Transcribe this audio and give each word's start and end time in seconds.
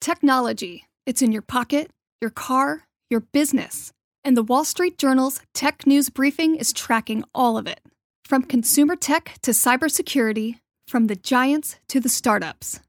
Technology. 0.00 0.86
It's 1.04 1.20
in 1.20 1.30
your 1.30 1.42
pocket, 1.42 1.90
your 2.22 2.30
car, 2.30 2.84
your 3.10 3.20
business. 3.20 3.92
And 4.24 4.34
the 4.34 4.42
Wall 4.42 4.64
Street 4.64 4.96
Journal's 4.96 5.42
tech 5.52 5.86
news 5.86 6.08
briefing 6.08 6.56
is 6.56 6.72
tracking 6.72 7.22
all 7.34 7.58
of 7.58 7.66
it. 7.66 7.80
From 8.24 8.42
consumer 8.42 8.96
tech 8.96 9.34
to 9.42 9.50
cybersecurity, 9.50 10.56
from 10.88 11.08
the 11.08 11.16
giants 11.16 11.76
to 11.88 12.00
the 12.00 12.08
startups. 12.08 12.80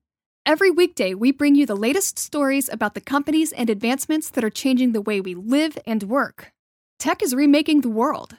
Every 0.45 0.71
weekday, 0.71 1.13
we 1.13 1.33
bring 1.33 1.55
you 1.55 1.65
the 1.65 1.75
latest 1.75 2.17
stories 2.17 2.69
about 2.69 2.93
the 2.93 3.01
companies 3.01 3.51
and 3.51 3.69
advancements 3.69 4.29
that 4.29 4.45
are 4.45 4.49
changing 4.49 4.93
the 4.93 5.01
way 5.01 5.19
we 5.19 5.35
live 5.35 5.77
and 5.85 6.03
work. 6.03 6.53
Tech 6.97 7.21
is 7.21 7.35
remaking 7.35 7.81
the 7.81 7.89
world. 7.89 8.37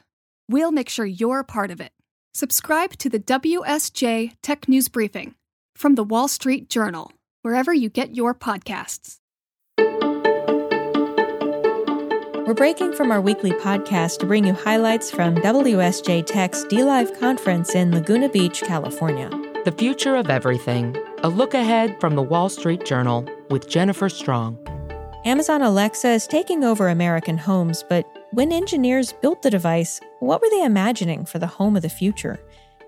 We'll 0.49 0.73
make 0.73 0.89
sure 0.89 1.05
you're 1.05 1.41
a 1.41 1.45
part 1.45 1.71
of 1.71 1.81
it. 1.83 1.93
Subscribe 2.33 2.97
to 2.97 3.11
the 3.11 3.21
WSJ 3.21 4.33
Tech 4.43 4.67
News 4.67 4.89
Briefing 4.89 5.35
from 5.77 5.95
the 5.95 6.05
Wall 6.05 6.27
Street 6.27 6.71
Journal, 6.71 7.13
wherever 7.43 7.75
you 7.75 7.89
get 7.89 8.17
your 8.17 8.35
podcasts. 8.35 9.19
We're 12.47 12.55
breaking 12.55 12.95
from 12.95 13.13
our 13.13 13.21
weekly 13.21 13.53
podcast 13.53 14.19
to 14.19 14.27
bring 14.27 14.45
you 14.45 14.53
highlights 14.53 15.11
from 15.11 15.37
WSJ 15.37 16.27
Tech's 16.27 16.65
DLive 16.65 17.19
conference 17.21 17.75
in 17.75 17.93
Laguna 17.93 18.29
Beach, 18.29 18.63
California. 18.63 19.31
The 19.65 19.73
Future 19.73 20.17
of 20.17 20.29
Everything 20.29 20.97
A 21.23 21.29
Look 21.29 21.55
Ahead 21.55 22.01
from 22.01 22.17
the 22.17 22.23
Wall 22.23 22.49
Street 22.49 22.85
Journal 22.85 23.25
with 23.51 23.69
Jennifer 23.69 24.09
Strong. 24.09 24.59
Amazon 25.25 25.63
Alexa 25.63 26.09
is 26.09 26.27
taking 26.27 26.65
over 26.65 26.89
American 26.89 27.39
homes, 27.39 27.85
but 27.89 28.05
when 28.33 28.51
engineers 28.51 29.15
built 29.23 29.43
the 29.43 29.51
device, 29.51 30.01
what 30.19 30.41
were 30.41 30.51
they 30.51 30.65
imagining 30.65 31.25
for 31.25 31.39
the 31.39 31.47
home 31.47 31.77
of 31.77 31.83
the 31.83 31.89
future? 31.89 32.41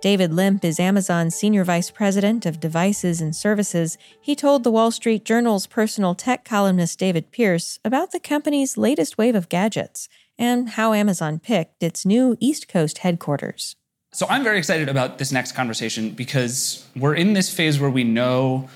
David 0.05 0.35
Limp 0.35 0.67
is 0.67 0.79
Amazon's 0.79 1.35
Senior 1.35 1.65
Vice 1.65 1.91
President 1.91 2.45
of 2.45 2.61
Devices 2.61 3.23
and 3.23 3.35
Services. 3.35 3.97
He 4.21 4.37
told 4.37 4.63
the 4.63 4.71
Wall 4.71 4.91
Street 4.91 5.25
Journal's 5.25 5.67
personal 5.67 6.15
tech 6.15 6.45
columnist 6.45 6.99
David 6.99 7.31
Pierce 7.31 7.79
about 7.87 8.13
the 8.13 8.21
company's 8.21 8.77
latest 8.77 9.17
wave 9.17 9.35
of 9.35 9.49
gadgets 9.49 10.11
and 10.39 10.69
how 10.69 10.93
Amazon 10.93 11.39
picked 11.39 11.83
its 11.83 12.05
new 12.05 12.37
East 12.39 12.69
Coast 12.69 12.99
headquarters. 12.99 13.77
So 14.13 14.27
I'm 14.29 14.45
very 14.45 14.59
excited 14.59 14.91
about 14.91 15.17
this 15.17 15.33
next 15.33 15.53
conversation 15.53 16.11
because 16.11 16.87
we're 16.95 17.15
in 17.15 17.33
this 17.33 17.49
phase 17.49 17.81
where 17.81 17.89
we 17.89 18.05
know 18.05 18.69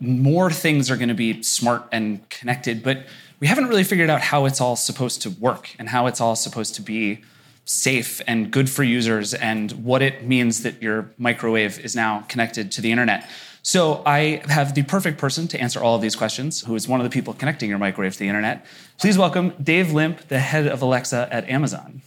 more 0.00 0.50
things 0.50 0.90
are 0.90 0.96
going 0.96 1.08
to 1.08 1.14
be 1.14 1.40
smart 1.44 1.84
and 1.92 2.28
connected, 2.30 2.82
but 2.82 3.06
we 3.38 3.46
haven't 3.46 3.68
really 3.68 3.84
figured 3.84 4.10
out 4.10 4.22
how 4.22 4.44
it's 4.44 4.60
all 4.60 4.74
supposed 4.74 5.22
to 5.22 5.30
work 5.30 5.76
and 5.78 5.90
how 5.90 6.08
it's 6.08 6.20
all 6.20 6.34
supposed 6.34 6.74
to 6.74 6.82
be 6.82 7.22
safe 7.64 8.20
and 8.26 8.50
good 8.50 8.68
for 8.68 8.82
users 8.82 9.34
and 9.34 9.72
what 9.72 10.02
it 10.02 10.24
means 10.24 10.62
that 10.62 10.82
your 10.82 11.10
microwave 11.18 11.78
is 11.80 11.96
now 11.96 12.20
connected 12.28 12.70
to 12.72 12.80
the 12.80 12.90
internet. 12.90 13.28
So 13.62 14.02
I 14.04 14.42
have 14.48 14.74
the 14.74 14.82
perfect 14.82 15.16
person 15.18 15.48
to 15.48 15.58
answer 15.58 15.82
all 15.82 15.96
of 15.96 16.02
these 16.02 16.14
questions, 16.14 16.60
who 16.60 16.74
is 16.74 16.86
one 16.86 17.00
of 17.00 17.04
the 17.04 17.10
people 17.10 17.32
connecting 17.32 17.70
your 17.70 17.78
microwave 17.78 18.12
to 18.12 18.18
the 18.18 18.28
internet. 18.28 18.66
Please 18.98 19.16
welcome 19.16 19.54
Dave 19.62 19.92
Limp, 19.92 20.28
the 20.28 20.38
head 20.38 20.66
of 20.66 20.82
Alexa 20.82 21.28
at 21.30 21.48
Amazon. 21.48 22.02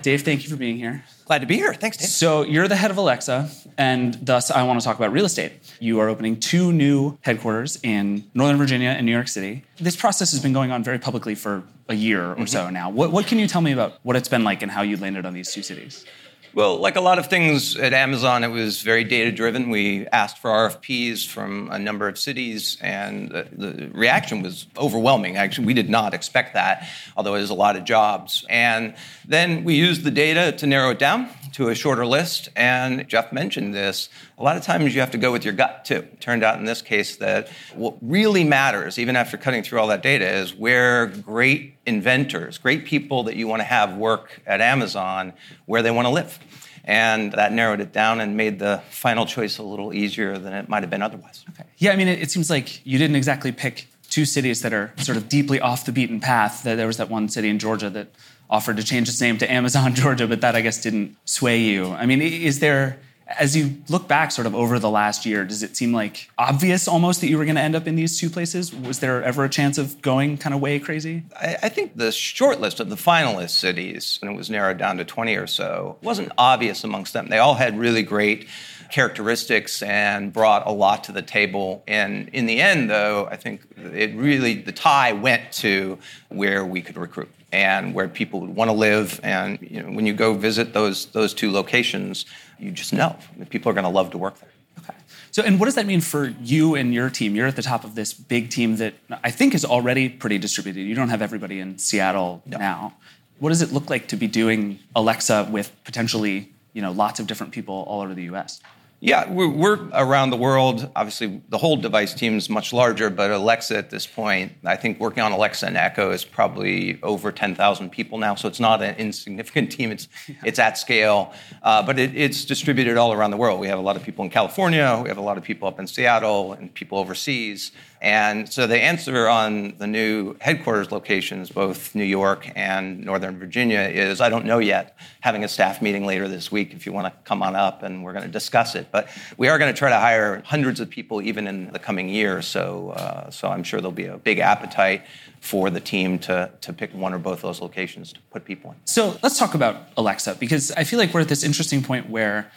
Dave, 0.00 0.22
thank 0.22 0.44
you 0.44 0.48
for 0.48 0.56
being 0.56 0.78
here. 0.78 1.04
Glad 1.28 1.40
to 1.40 1.46
be 1.46 1.56
here. 1.56 1.74
Thanks, 1.74 1.98
Dave. 1.98 2.08
So, 2.08 2.42
you're 2.42 2.68
the 2.68 2.76
head 2.76 2.90
of 2.90 2.96
Alexa, 2.96 3.50
and 3.76 4.14
thus 4.14 4.50
I 4.50 4.62
want 4.62 4.80
to 4.80 4.84
talk 4.84 4.96
about 4.96 5.12
real 5.12 5.26
estate. 5.26 5.52
You 5.78 6.00
are 6.00 6.08
opening 6.08 6.40
two 6.40 6.72
new 6.72 7.18
headquarters 7.20 7.78
in 7.82 8.24
Northern 8.32 8.56
Virginia 8.56 8.88
and 8.88 9.04
New 9.04 9.12
York 9.12 9.28
City. 9.28 9.62
This 9.78 9.94
process 9.94 10.30
has 10.30 10.40
been 10.40 10.54
going 10.54 10.72
on 10.72 10.82
very 10.82 10.98
publicly 10.98 11.34
for 11.34 11.64
a 11.86 11.94
year 11.94 12.30
or 12.30 12.34
mm-hmm. 12.36 12.46
so 12.46 12.70
now. 12.70 12.88
What, 12.88 13.12
what 13.12 13.26
can 13.26 13.38
you 13.38 13.46
tell 13.46 13.60
me 13.60 13.72
about 13.72 13.98
what 14.04 14.16
it's 14.16 14.28
been 14.28 14.42
like 14.42 14.62
and 14.62 14.72
how 14.72 14.80
you 14.80 14.96
landed 14.96 15.26
on 15.26 15.34
these 15.34 15.52
two 15.52 15.62
cities? 15.62 16.06
Well, 16.54 16.78
like 16.78 16.96
a 16.96 17.00
lot 17.00 17.18
of 17.18 17.28
things 17.28 17.76
at 17.76 17.92
Amazon, 17.92 18.42
it 18.42 18.48
was 18.48 18.80
very 18.82 19.04
data 19.04 19.30
driven. 19.30 19.70
We 19.70 20.06
asked 20.08 20.38
for 20.38 20.50
RFPs 20.50 21.26
from 21.26 21.68
a 21.70 21.78
number 21.78 22.08
of 22.08 22.18
cities, 22.18 22.78
and 22.80 23.30
the, 23.30 23.90
reaction 23.92 24.42
was 24.42 24.66
overwhelming. 24.76 25.36
Actually, 25.36 25.66
we 25.66 25.74
did 25.74 25.90
not 25.90 26.14
expect 26.14 26.54
that, 26.54 26.88
although 27.16 27.34
it 27.34 27.42
is 27.42 27.50
a 27.50 27.54
lot 27.54 27.76
of 27.76 27.84
jobs. 27.84 28.46
And 28.48 28.94
then 29.26 29.64
we 29.64 29.74
used 29.74 30.04
the 30.04 30.10
data 30.10 30.52
to 30.58 30.66
narrow 30.66 30.90
it 30.90 30.98
down 30.98 31.28
to 31.52 31.68
a 31.68 31.74
shorter 31.74 32.06
list. 32.06 32.48
And 32.56 33.06
Jeff 33.08 33.32
mentioned 33.32 33.74
this. 33.74 34.08
A 34.38 34.42
lot 34.42 34.56
of 34.56 34.62
times 34.62 34.94
you 34.94 35.00
have 35.00 35.10
to 35.12 35.18
go 35.18 35.32
with 35.32 35.44
your 35.44 35.54
gut 35.54 35.84
too. 35.84 35.96
It 35.96 36.20
turned 36.20 36.44
out 36.44 36.58
in 36.58 36.64
this 36.64 36.82
case 36.82 37.16
that 37.16 37.48
what 37.74 37.96
really 38.00 38.44
matters, 38.44 38.98
even 38.98 39.16
after 39.16 39.36
cutting 39.36 39.62
through 39.62 39.80
all 39.80 39.88
that 39.88 40.02
data, 40.02 40.28
is 40.28 40.54
where 40.54 41.06
great 41.06 41.76
inventors, 41.86 42.58
great 42.58 42.84
people 42.84 43.24
that 43.24 43.36
you 43.36 43.46
want 43.46 43.60
to 43.60 43.64
have 43.64 43.96
work 43.96 44.40
at 44.46 44.60
Amazon, 44.60 45.32
where 45.66 45.82
they 45.82 45.90
want 45.90 46.06
to 46.06 46.12
live. 46.12 46.38
And 46.84 47.32
that 47.32 47.52
narrowed 47.52 47.80
it 47.80 47.92
down 47.92 48.20
and 48.20 48.36
made 48.36 48.58
the 48.58 48.82
final 48.88 49.26
choice 49.26 49.58
a 49.58 49.62
little 49.62 49.92
easier 49.92 50.38
than 50.38 50.54
it 50.54 50.70
might 50.70 50.82
have 50.82 50.88
been 50.88 51.02
otherwise. 51.02 51.44
Okay. 51.50 51.64
Yeah, 51.76 51.92
I 51.92 51.96
mean, 51.96 52.08
it, 52.08 52.22
it 52.22 52.30
seems 52.30 52.48
like 52.48 52.84
you 52.86 52.96
didn't 52.96 53.16
exactly 53.16 53.52
pick 53.52 53.88
two 54.18 54.24
cities 54.24 54.62
that 54.62 54.72
are 54.72 54.92
sort 54.96 55.16
of 55.16 55.28
deeply 55.28 55.60
off 55.60 55.84
the 55.84 55.92
beaten 55.92 56.18
path. 56.18 56.64
There 56.64 56.88
was 56.88 56.96
that 56.96 57.08
one 57.08 57.28
city 57.28 57.48
in 57.48 57.60
Georgia 57.60 57.88
that 57.90 58.08
offered 58.50 58.76
to 58.76 58.82
change 58.82 59.08
its 59.08 59.20
name 59.20 59.38
to 59.38 59.48
Amazon 59.48 59.94
Georgia, 60.02 60.26
but 60.26 60.40
that 60.40 60.56
I 60.56 60.60
guess 60.60 60.82
didn't 60.82 61.16
sway 61.24 61.60
you. 61.60 61.92
I 61.92 62.04
mean, 62.04 62.20
is 62.20 62.58
there, 62.58 62.98
as 63.38 63.56
you 63.56 63.80
look 63.88 64.08
back 64.08 64.32
sort 64.32 64.48
of 64.48 64.56
over 64.56 64.80
the 64.80 64.90
last 64.90 65.24
year, 65.24 65.44
does 65.44 65.62
it 65.62 65.76
seem 65.76 65.92
like 65.92 66.28
obvious 66.36 66.88
almost 66.88 67.20
that 67.20 67.28
you 67.28 67.38
were 67.38 67.44
going 67.44 67.54
to 67.54 67.62
end 67.62 67.76
up 67.76 67.86
in 67.86 67.94
these 67.94 68.18
two 68.18 68.28
places? 68.28 68.74
Was 68.74 68.98
there 68.98 69.22
ever 69.22 69.44
a 69.44 69.48
chance 69.48 69.78
of 69.78 70.02
going 70.02 70.36
kind 70.36 70.52
of 70.52 70.60
way 70.60 70.80
crazy? 70.80 71.22
I, 71.40 71.56
I 71.62 71.68
think 71.68 71.96
the 71.96 72.10
short 72.10 72.60
list 72.60 72.80
of 72.80 72.90
the 72.90 72.96
finalist 72.96 73.50
cities, 73.50 74.18
and 74.20 74.32
it 74.32 74.36
was 74.36 74.50
narrowed 74.50 74.78
down 74.78 74.96
to 74.96 75.04
20 75.04 75.36
or 75.36 75.46
so, 75.46 75.96
wasn't 76.02 76.32
obvious 76.36 76.82
amongst 76.82 77.12
them. 77.12 77.28
They 77.28 77.38
all 77.38 77.54
had 77.54 77.78
really 77.78 78.02
great 78.02 78.48
characteristics 78.90 79.82
and 79.82 80.32
brought 80.32 80.66
a 80.66 80.72
lot 80.72 81.04
to 81.04 81.12
the 81.12 81.22
table. 81.22 81.82
And 81.86 82.28
in 82.30 82.46
the 82.46 82.60
end, 82.60 82.90
though, 82.90 83.28
I 83.30 83.36
think 83.36 83.62
it 83.76 84.14
really, 84.14 84.54
the 84.54 84.72
tie 84.72 85.12
went 85.12 85.52
to 85.52 85.98
where 86.28 86.64
we 86.64 86.80
could 86.80 86.96
recruit 86.96 87.30
and 87.52 87.94
where 87.94 88.08
people 88.08 88.40
would 88.40 88.54
want 88.54 88.68
to 88.68 88.76
live. 88.76 89.20
And 89.22 89.58
you 89.62 89.82
know, 89.82 89.90
when 89.90 90.06
you 90.06 90.12
go 90.12 90.34
visit 90.34 90.72
those 90.72 91.06
those 91.06 91.34
two 91.34 91.50
locations, 91.50 92.26
you 92.58 92.70
just 92.70 92.92
know 92.92 93.16
that 93.38 93.50
people 93.50 93.70
are 93.70 93.74
going 93.74 93.84
to 93.84 93.90
love 93.90 94.10
to 94.10 94.18
work 94.18 94.38
there. 94.40 94.50
Okay. 94.80 94.94
So, 95.30 95.42
and 95.42 95.58
what 95.58 95.66
does 95.66 95.74
that 95.74 95.86
mean 95.86 96.00
for 96.00 96.34
you 96.42 96.74
and 96.74 96.92
your 96.92 97.10
team? 97.10 97.34
You're 97.34 97.46
at 97.46 97.56
the 97.56 97.62
top 97.62 97.84
of 97.84 97.94
this 97.94 98.12
big 98.12 98.50
team 98.50 98.76
that 98.76 98.94
I 99.24 99.30
think 99.30 99.54
is 99.54 99.64
already 99.64 100.08
pretty 100.08 100.38
distributed. 100.38 100.80
You 100.80 100.94
don't 100.94 101.08
have 101.08 101.22
everybody 101.22 101.60
in 101.60 101.78
Seattle 101.78 102.42
no. 102.46 102.58
now. 102.58 102.94
What 103.38 103.50
does 103.50 103.62
it 103.62 103.72
look 103.72 103.88
like 103.88 104.08
to 104.08 104.16
be 104.16 104.26
doing 104.26 104.80
Alexa 104.96 105.48
with 105.50 105.70
potentially, 105.84 106.52
you 106.72 106.82
know, 106.82 106.90
lots 106.90 107.20
of 107.20 107.28
different 107.28 107.52
people 107.52 107.84
all 107.86 108.00
over 108.00 108.14
the 108.14 108.24
U.S.? 108.24 108.60
Yeah, 109.00 109.30
we're, 109.30 109.48
we're, 109.48 109.88
around 109.92 110.30
the 110.30 110.36
world. 110.36 110.90
Obviously, 110.96 111.40
the 111.50 111.58
whole 111.58 111.76
device 111.76 112.14
team 112.14 112.36
is 112.36 112.50
much 112.50 112.72
larger, 112.72 113.10
but 113.10 113.30
Alexa 113.30 113.76
at 113.76 113.90
this 113.90 114.08
point, 114.08 114.52
I 114.64 114.74
think 114.74 114.98
working 114.98 115.22
on 115.22 115.30
Alexa 115.30 115.66
and 115.66 115.76
Echo 115.76 116.10
is 116.10 116.24
probably 116.24 117.00
over 117.04 117.30
10,000 117.30 117.90
people 117.90 118.18
now. 118.18 118.34
So 118.34 118.48
it's 118.48 118.58
not 118.58 118.82
an 118.82 118.96
insignificant 118.96 119.70
team. 119.78 119.92
It's 119.92 120.08
it's 120.44 120.58
at 120.58 120.78
scale, 120.78 121.32
uh, 121.62 121.84
but 121.84 122.00
it, 122.00 122.16
it's 122.16 122.44
distributed 122.44 122.96
all 122.96 123.12
around 123.12 123.30
the 123.30 123.36
world. 123.36 123.60
We 123.60 123.68
have 123.68 123.78
a 123.78 123.82
lot 123.82 123.94
of 123.94 124.02
people 124.02 124.24
in 124.24 124.32
California. 124.32 125.00
We 125.00 125.08
have 125.08 125.18
a 125.18 125.22
lot 125.22 125.38
of 125.38 125.44
people 125.44 125.68
up 125.68 125.78
in 125.78 125.86
Seattle 125.86 126.54
and 126.54 126.74
people 126.74 126.98
overseas. 126.98 127.70
And 128.00 128.50
so 128.52 128.66
the 128.66 128.80
answer 128.80 129.28
on 129.28 129.76
the 129.78 129.86
new 129.86 130.36
headquarters 130.40 130.92
locations, 130.92 131.50
both 131.50 131.94
New 131.94 132.04
York 132.04 132.50
and 132.54 133.04
Northern 133.04 133.38
Virginia, 133.38 133.80
is 133.80 134.20
I 134.20 134.28
don't 134.28 134.44
know 134.44 134.58
yet. 134.58 134.96
Having 135.20 135.44
a 135.44 135.48
staff 135.48 135.82
meeting 135.82 136.06
later 136.06 136.28
this 136.28 136.52
week 136.52 136.74
if 136.74 136.86
you 136.86 136.92
want 136.92 137.12
to 137.12 137.20
come 137.24 137.42
on 137.42 137.56
up 137.56 137.82
and 137.82 138.04
we're 138.04 138.12
going 138.12 138.24
to 138.24 138.30
discuss 138.30 138.74
it. 138.74 138.87
But 138.90 139.08
we 139.36 139.48
are 139.48 139.58
going 139.58 139.72
to 139.72 139.78
try 139.78 139.90
to 139.90 139.98
hire 139.98 140.42
hundreds 140.44 140.80
of 140.80 140.90
people 140.90 141.22
even 141.22 141.46
in 141.46 141.72
the 141.72 141.78
coming 141.78 142.08
year. 142.08 142.42
So, 142.42 142.90
uh, 142.90 143.30
so 143.30 143.48
I'm 143.48 143.62
sure 143.62 143.80
there'll 143.80 143.92
be 143.92 144.06
a 144.06 144.18
big 144.18 144.38
appetite 144.38 145.04
for 145.40 145.70
the 145.70 145.80
team 145.80 146.18
to, 146.20 146.50
to 146.60 146.72
pick 146.72 146.92
one 146.92 147.14
or 147.14 147.18
both 147.18 147.38
of 147.38 147.42
those 147.42 147.60
locations 147.60 148.12
to 148.12 148.20
put 148.30 148.44
people 148.44 148.70
in. 148.72 148.76
So 148.84 149.18
let's 149.22 149.38
talk 149.38 149.54
about 149.54 149.88
Alexa 149.96 150.36
because 150.36 150.72
I 150.72 150.84
feel 150.84 150.98
like 150.98 151.14
we're 151.14 151.20
at 151.20 151.28
this 151.28 151.44
interesting 151.44 151.82
point 151.82 152.10
where 152.10 152.50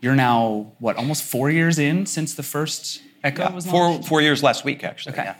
you're 0.00 0.14
now, 0.14 0.72
what, 0.78 0.96
almost 0.96 1.22
four 1.22 1.50
years 1.50 1.78
in 1.78 2.06
since 2.06 2.34
the 2.34 2.42
first 2.42 3.02
Echo 3.24 3.42
yeah, 3.42 3.52
was 3.52 3.66
four, 3.66 4.02
four 4.02 4.20
years 4.20 4.42
last 4.42 4.64
week, 4.64 4.84
actually. 4.84 5.14
Okay. 5.14 5.24
Yeah. 5.24 5.34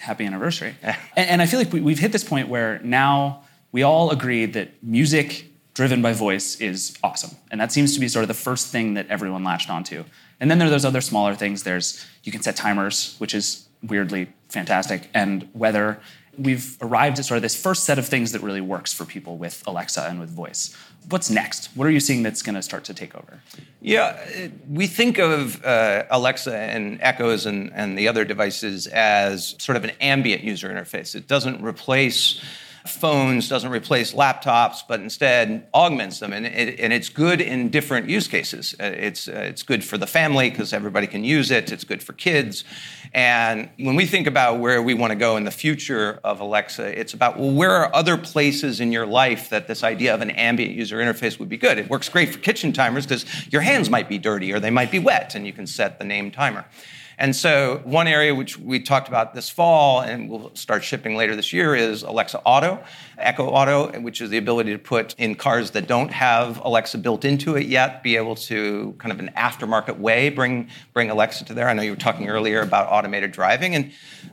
Happy 0.00 0.24
anniversary. 0.24 0.74
and, 0.82 0.96
and, 1.16 1.42
I 1.42 1.46
feel 1.46 1.60
like 1.60 1.72
we, 1.72 1.80
we've 1.80 1.98
hit 1.98 2.10
this 2.10 2.24
point 2.24 2.48
where 2.48 2.80
now 2.82 3.44
we 3.70 3.82
all 3.82 4.10
agree 4.10 4.46
that 4.46 4.82
music 4.82 5.49
driven 5.74 6.02
by 6.02 6.12
voice 6.12 6.60
is 6.60 6.96
awesome. 7.02 7.36
And 7.50 7.60
that 7.60 7.72
seems 7.72 7.94
to 7.94 8.00
be 8.00 8.08
sort 8.08 8.22
of 8.22 8.28
the 8.28 8.34
first 8.34 8.68
thing 8.68 8.94
that 8.94 9.06
everyone 9.08 9.44
latched 9.44 9.70
onto. 9.70 10.04
And 10.40 10.50
then 10.50 10.58
there 10.58 10.68
are 10.68 10.70
those 10.70 10.84
other 10.84 11.00
smaller 11.00 11.34
things. 11.34 11.62
There's 11.62 12.06
you 12.24 12.32
can 12.32 12.42
set 12.42 12.56
timers, 12.56 13.16
which 13.18 13.34
is 13.34 13.68
weirdly 13.82 14.32
fantastic, 14.48 15.08
and 15.14 15.48
weather 15.54 16.00
we've 16.40 16.78
arrived 16.80 17.18
at 17.18 17.24
sort 17.24 17.36
of 17.36 17.42
this 17.42 17.60
first 17.60 17.84
set 17.84 17.98
of 17.98 18.06
things 18.06 18.32
that 18.32 18.42
really 18.42 18.60
works 18.60 18.92
for 18.92 19.04
people 19.04 19.36
with 19.36 19.62
Alexa 19.66 20.02
and 20.08 20.20
with 20.20 20.30
voice. 20.30 20.74
What's 21.08 21.30
next? 21.30 21.66
What 21.76 21.86
are 21.86 21.90
you 21.90 22.00
seeing 22.00 22.22
that's 22.22 22.42
going 22.42 22.54
to 22.54 22.62
start 22.62 22.84
to 22.84 22.94
take 22.94 23.14
over? 23.14 23.42
Yeah, 23.80 24.18
we 24.68 24.86
think 24.86 25.18
of 25.18 25.64
uh, 25.64 26.04
Alexa 26.10 26.56
and 26.56 26.98
Echoes 27.00 27.46
and, 27.46 27.72
and 27.74 27.96
the 27.96 28.08
other 28.08 28.24
devices 28.24 28.86
as 28.86 29.54
sort 29.58 29.76
of 29.76 29.84
an 29.84 29.92
ambient 30.00 30.42
user 30.42 30.68
interface. 30.68 31.14
It 31.14 31.26
doesn't 31.26 31.62
replace 31.62 32.42
phones, 32.86 33.48
doesn't 33.48 33.70
replace 33.70 34.14
laptops, 34.14 34.82
but 34.86 35.00
instead 35.00 35.68
augments 35.74 36.18
them. 36.18 36.32
And, 36.32 36.46
it, 36.46 36.80
and 36.80 36.92
it's 36.92 37.08
good 37.08 37.40
in 37.40 37.68
different 37.68 38.08
use 38.08 38.28
cases. 38.28 38.74
Uh, 38.80 38.84
it's, 38.84 39.28
uh, 39.28 39.32
it's 39.32 39.62
good 39.62 39.84
for 39.84 39.98
the 39.98 40.06
family 40.06 40.50
because 40.50 40.72
everybody 40.72 41.06
can 41.06 41.24
use 41.24 41.50
it, 41.50 41.72
it's 41.72 41.84
good 41.84 42.02
for 42.02 42.12
kids. 42.12 42.64
And 43.12 43.68
when 43.78 43.96
we 43.96 44.06
think 44.06 44.26
about 44.26 44.60
where 44.60 44.82
we 44.82 44.94
want 44.94 45.10
to 45.10 45.16
go 45.16 45.36
in 45.36 45.44
the 45.44 45.50
future 45.50 46.20
of 46.22 46.40
Alexa, 46.40 46.98
it's 46.98 47.12
about 47.12 47.38
well, 47.38 47.50
where 47.50 47.72
are 47.72 47.94
other 47.94 48.16
places 48.16 48.80
in 48.80 48.92
your 48.92 49.06
life 49.06 49.50
that 49.50 49.66
this 49.66 49.82
idea 49.82 50.14
of 50.14 50.20
an 50.20 50.30
ambient 50.30 50.74
user 50.74 50.98
interface 50.98 51.38
would 51.38 51.48
be 51.48 51.56
good? 51.56 51.78
It 51.78 51.90
works 51.90 52.08
great 52.08 52.32
for 52.32 52.38
kitchen 52.38 52.72
timers 52.72 53.06
because 53.06 53.26
your 53.52 53.62
hands 53.62 53.90
might 53.90 54.08
be 54.08 54.18
dirty 54.18 54.52
or 54.52 54.60
they 54.60 54.70
might 54.70 54.90
be 54.90 54.98
wet, 54.98 55.34
and 55.34 55.46
you 55.46 55.52
can 55.52 55.66
set 55.66 55.98
the 55.98 56.04
name 56.04 56.30
timer. 56.30 56.64
And 57.20 57.36
so, 57.36 57.82
one 57.84 58.08
area 58.08 58.34
which 58.34 58.58
we 58.58 58.80
talked 58.80 59.06
about 59.06 59.34
this 59.34 59.50
fall 59.50 60.00
and 60.00 60.30
we'll 60.30 60.54
start 60.54 60.82
shipping 60.82 61.16
later 61.16 61.36
this 61.36 61.52
year 61.52 61.74
is 61.74 62.02
Alexa 62.02 62.40
Auto, 62.46 62.82
Echo 63.18 63.46
Auto, 63.46 64.00
which 64.00 64.22
is 64.22 64.30
the 64.30 64.38
ability 64.38 64.72
to 64.72 64.78
put 64.78 65.14
in 65.18 65.34
cars 65.34 65.72
that 65.72 65.86
don't 65.86 66.10
have 66.10 66.64
Alexa 66.64 66.96
built 66.96 67.26
into 67.26 67.56
it 67.56 67.66
yet, 67.66 68.02
be 68.02 68.16
able 68.16 68.36
to 68.36 68.94
kind 68.96 69.12
of 69.12 69.18
an 69.18 69.30
aftermarket 69.36 69.98
way 69.98 70.30
bring, 70.30 70.70
bring 70.94 71.10
Alexa 71.10 71.44
to 71.44 71.52
there. 71.52 71.68
I 71.68 71.74
know 71.74 71.82
you 71.82 71.90
were 71.90 71.96
talking 71.96 72.30
earlier 72.30 72.62
about 72.62 72.90
automated 72.90 73.32
driving. 73.32 73.74
And 73.74 73.92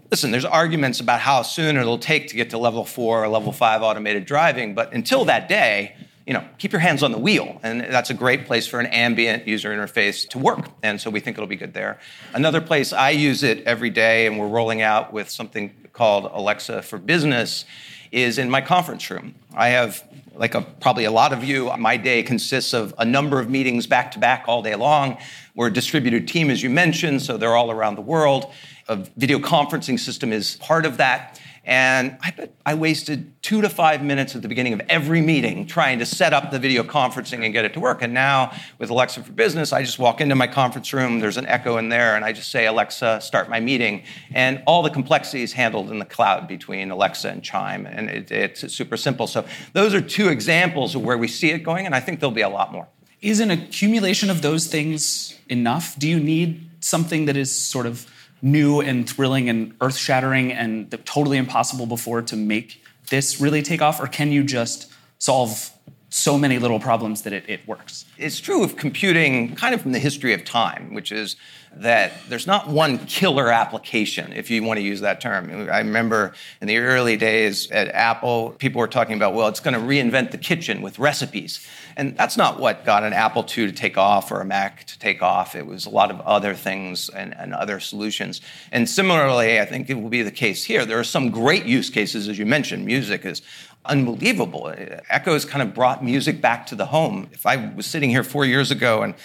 listen, 0.10 0.32
there's 0.32 0.46
arguments 0.46 1.02
about 1.02 1.20
how 1.20 1.42
soon 1.42 1.76
it'll 1.76 2.00
take 2.00 2.30
to 2.30 2.38
get 2.38 2.52
to 2.52 2.58
level 2.58 2.86
four 2.86 3.22
or 3.22 3.28
level 3.28 3.52
five 3.52 3.82
automated 3.82 4.24
driving, 4.24 4.74
but 4.74 4.94
until 4.94 5.26
that 5.26 5.50
day, 5.50 5.94
you 6.28 6.34
know, 6.34 6.46
keep 6.58 6.74
your 6.74 6.82
hands 6.82 7.04
on 7.04 7.14
the 7.14 7.18
wheel. 7.18 7.58
And 7.64 7.80
that's 7.80 8.10
a 8.10 8.14
great 8.14 8.46
place 8.46 8.68
for 8.68 8.82
an 8.82 8.88
ambient 8.88 9.48
user 9.48 9.70
interface 9.70 10.28
to 10.30 10.38
work. 10.38 10.68
And 10.84 11.00
so 11.00 11.10
we 11.10 11.22
think 11.22 11.38
it'll 11.38 11.48
be 11.48 11.56
good 11.56 11.74
there. 11.74 12.00
Another 12.34 12.60
place 12.60 12.92
I 12.92 13.12
use 13.12 13.44
it 13.44 13.64
every 13.64 13.90
day, 13.90 14.28
and 14.28 14.38
we're 14.38 14.50
rolling 14.50 14.82
out 14.82 15.14
with 15.14 15.30
something 15.30 15.74
called 15.94 16.30
Alexa 16.34 16.82
for 16.82 16.98
Business, 16.98 17.64
is 18.12 18.38
in 18.38 18.50
my 18.50 18.60
conference 18.60 19.10
room. 19.10 19.36
I 19.56 19.70
have, 19.70 20.04
like 20.36 20.54
a, 20.54 20.62
probably 20.62 21.06
a 21.06 21.12
lot 21.12 21.32
of 21.32 21.46
you, 21.46 21.72
my 21.78 21.96
day 21.96 22.24
consists 22.24 22.74
of 22.74 22.94
a 22.98 23.06
number 23.06 23.40
of 23.40 23.50
meetings 23.50 23.88
back 23.88 24.12
to 24.12 24.20
back 24.20 24.46
all 24.48 24.62
day 24.62 24.76
long. 24.76 25.18
We're 25.56 25.68
a 25.68 25.74
distributed 25.74 26.28
team, 26.28 26.50
as 26.50 26.62
you 26.62 26.70
mentioned, 26.70 27.22
so 27.22 27.38
they're 27.38 27.56
all 27.56 27.72
around 27.72 27.96
the 27.96 28.02
world. 28.02 28.52
A 28.90 28.98
video 29.16 29.40
conferencing 29.40 29.98
system 29.98 30.34
is 30.34 30.58
part 30.58 30.86
of 30.86 30.98
that. 30.98 31.40
And 31.68 32.18
I 32.22 32.32
bet 32.32 32.56
I 32.66 32.76
wasted 32.76 33.44
two 33.44 33.62
to 33.62 33.68
five 33.68 34.02
minutes 34.02 34.38
at 34.38 34.42
the 34.42 34.48
beginning 34.48 34.72
of 34.72 34.82
every 34.88 35.20
meeting 35.20 35.68
trying 35.68 36.00
to 36.00 36.06
set 36.06 36.32
up 36.32 36.50
the 36.50 36.60
video 36.60 36.82
conferencing 36.82 37.44
and 37.44 37.52
get 37.52 37.66
it 37.66 37.74
to 37.74 37.82
work. 37.82 38.02
And 38.02 38.14
now 38.14 38.54
with 38.80 38.90
Alexa 38.90 39.22
for 39.22 39.34
Business, 39.34 39.74
I 39.74 39.84
just 39.84 40.00
walk 40.00 40.22
into 40.22 40.34
my 40.34 40.48
conference 40.48 40.94
room, 40.94 41.20
there's 41.20 41.36
an 41.36 41.46
echo 41.46 41.76
in 41.76 41.90
there, 41.90 42.16
and 42.16 42.24
I 42.24 42.32
just 42.32 42.52
say, 42.52 42.68
Alexa, 42.68 43.20
start 43.20 43.50
my 43.50 43.60
meeting. 43.60 44.04
And 44.32 44.64
all 44.66 44.82
the 44.82 44.90
complexities 44.90 45.52
handled 45.52 45.92
in 45.92 46.00
the 46.00 46.06
cloud 46.06 46.48
between 46.48 46.90
Alexa 46.90 47.28
and 47.28 47.44
Chime. 47.44 47.86
And 47.86 48.10
it, 48.10 48.32
it's 48.32 48.74
super 48.74 48.96
simple. 48.96 49.28
So 49.28 49.46
those 49.74 49.94
are 49.94 50.00
two 50.02 50.30
examples 50.30 50.96
of 50.96 51.04
where 51.04 51.18
we 51.18 51.28
see 51.28 51.52
it 51.52 51.64
going, 51.64 51.86
and 51.86 51.94
I 51.94 52.00
think 52.00 52.22
there'll 52.22 52.32
be 52.32 52.42
a 52.42 52.50
lot 52.50 52.72
more. 52.72 52.88
Is 53.22 53.42
an 53.42 53.52
accumulation 53.52 54.30
of 54.30 54.42
those 54.42 54.68
things 54.68 55.38
enough? 55.50 56.00
Do 56.00 56.08
you 56.08 56.20
need 56.22 56.70
something 56.80 57.26
that 57.26 57.36
is 57.36 57.54
sort 57.54 57.86
of 57.86 58.10
new 58.42 58.82
and 58.82 59.10
thrilling 59.10 59.50
and 59.50 59.74
earth 59.82 59.98
shattering 59.98 60.52
and 60.52 60.92
totally 61.06 61.38
impossible 61.38 61.86
before 61.86 62.22
to 62.22 62.36
make 62.36 62.82
this 63.10 63.40
really 63.42 63.62
take 63.62 63.82
off? 63.82 64.00
Or 64.00 64.08
can 64.08 64.32
you 64.32 64.44
just 64.44 64.92
solve 65.20 65.72
so 66.10 66.38
many 66.38 66.58
little 66.58 66.80
problems 66.80 67.24
that 67.24 67.34
it, 67.34 67.44
it 67.50 67.68
works? 67.68 68.06
It's 68.18 68.40
true 68.40 68.64
of 68.64 68.78
computing 68.78 69.56
kind 69.56 69.76
of 69.76 69.82
from 69.82 69.92
the 69.92 70.00
history 70.00 70.34
of 70.34 70.46
time, 70.46 70.94
which 70.94 71.12
is 71.12 71.36
that 71.76 72.14
there's 72.30 72.48
not 72.48 72.68
one 72.68 72.98
killer 73.06 73.52
application, 73.52 74.34
if 74.34 74.50
you 74.50 74.64
want 74.64 74.78
to 74.78 74.84
use 74.84 75.02
that 75.02 75.22
term. 75.22 75.70
I 75.70 75.80
remember 75.80 76.34
in 76.62 76.68
the 76.68 76.78
early 76.78 77.18
days 77.18 77.70
at 77.72 77.90
Apple, 77.90 78.52
people 78.52 78.80
were 78.80 78.88
talking 78.88 79.16
about, 79.16 79.34
well, 79.34 79.48
it's 79.48 79.60
going 79.60 79.74
to 79.74 79.80
reinvent 79.80 80.32
the 80.32 80.38
kitchen 80.38 80.82
with 80.82 80.98
recipes. 80.98 81.66
And 81.98 82.16
that's 82.16 82.38
not 82.38 82.60
what 82.60 82.86
got 82.86 83.04
an 83.04 83.12
Apple 83.12 83.42
II 83.42 83.66
to 83.66 83.72
take 83.72 83.98
off 83.98 84.32
or 84.32 84.40
a 84.40 84.46
Mac 84.46 84.86
to 84.86 85.00
take 85.00 85.24
off. 85.24 85.56
It 85.56 85.66
was 85.66 85.88
a 85.88 85.90
lot 85.90 86.12
of 86.12 86.22
other 86.22 86.54
things 86.54 87.10
and, 87.10 87.36
and 87.36 87.56
other 87.56 87.80
solutions. 87.80 88.40
And 88.72 88.88
similarly, 88.88 89.60
I 89.60 89.66
think 89.66 89.90
it 89.90 89.96
will 89.96 90.10
be 90.10 90.22
the 90.22 90.32
case 90.32 90.64
here. 90.64 90.86
There 90.86 91.00
are 91.00 91.04
some 91.04 91.32
great 91.32 91.66
use 91.66 91.90
cases, 91.90 92.28
as 92.28 92.38
you 92.38 92.46
mentioned. 92.46 92.86
Music 92.86 93.26
is 93.26 93.42
unbelievable. 93.84 94.72
Echo 95.10 95.34
has 95.34 95.44
kind 95.44 95.64
of 95.64 95.74
brought 95.74 96.04
music 96.04 96.40
back 96.40 96.68
to 96.68 96.76
the 96.76 96.86
home. 96.86 97.30
If 97.32 97.48
I 97.48 97.74
was 97.74 97.88
sitting 97.88 98.12
here 98.12 98.24
four 98.24 98.46
years 98.46 98.70
ago 98.70 99.02
and 99.02 99.16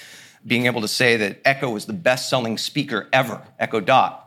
being 0.47 0.65
able 0.65 0.81
to 0.81 0.89
say 0.89 1.19
that 1.19 1.41
Echo 1.45 1.69
was 1.69 1.85
the 1.85 1.93
best 1.93 2.31
selling 2.31 2.57
speaker 2.57 3.07
ever, 3.13 3.43
Echo 3.59 3.81
Dot, 3.81 4.22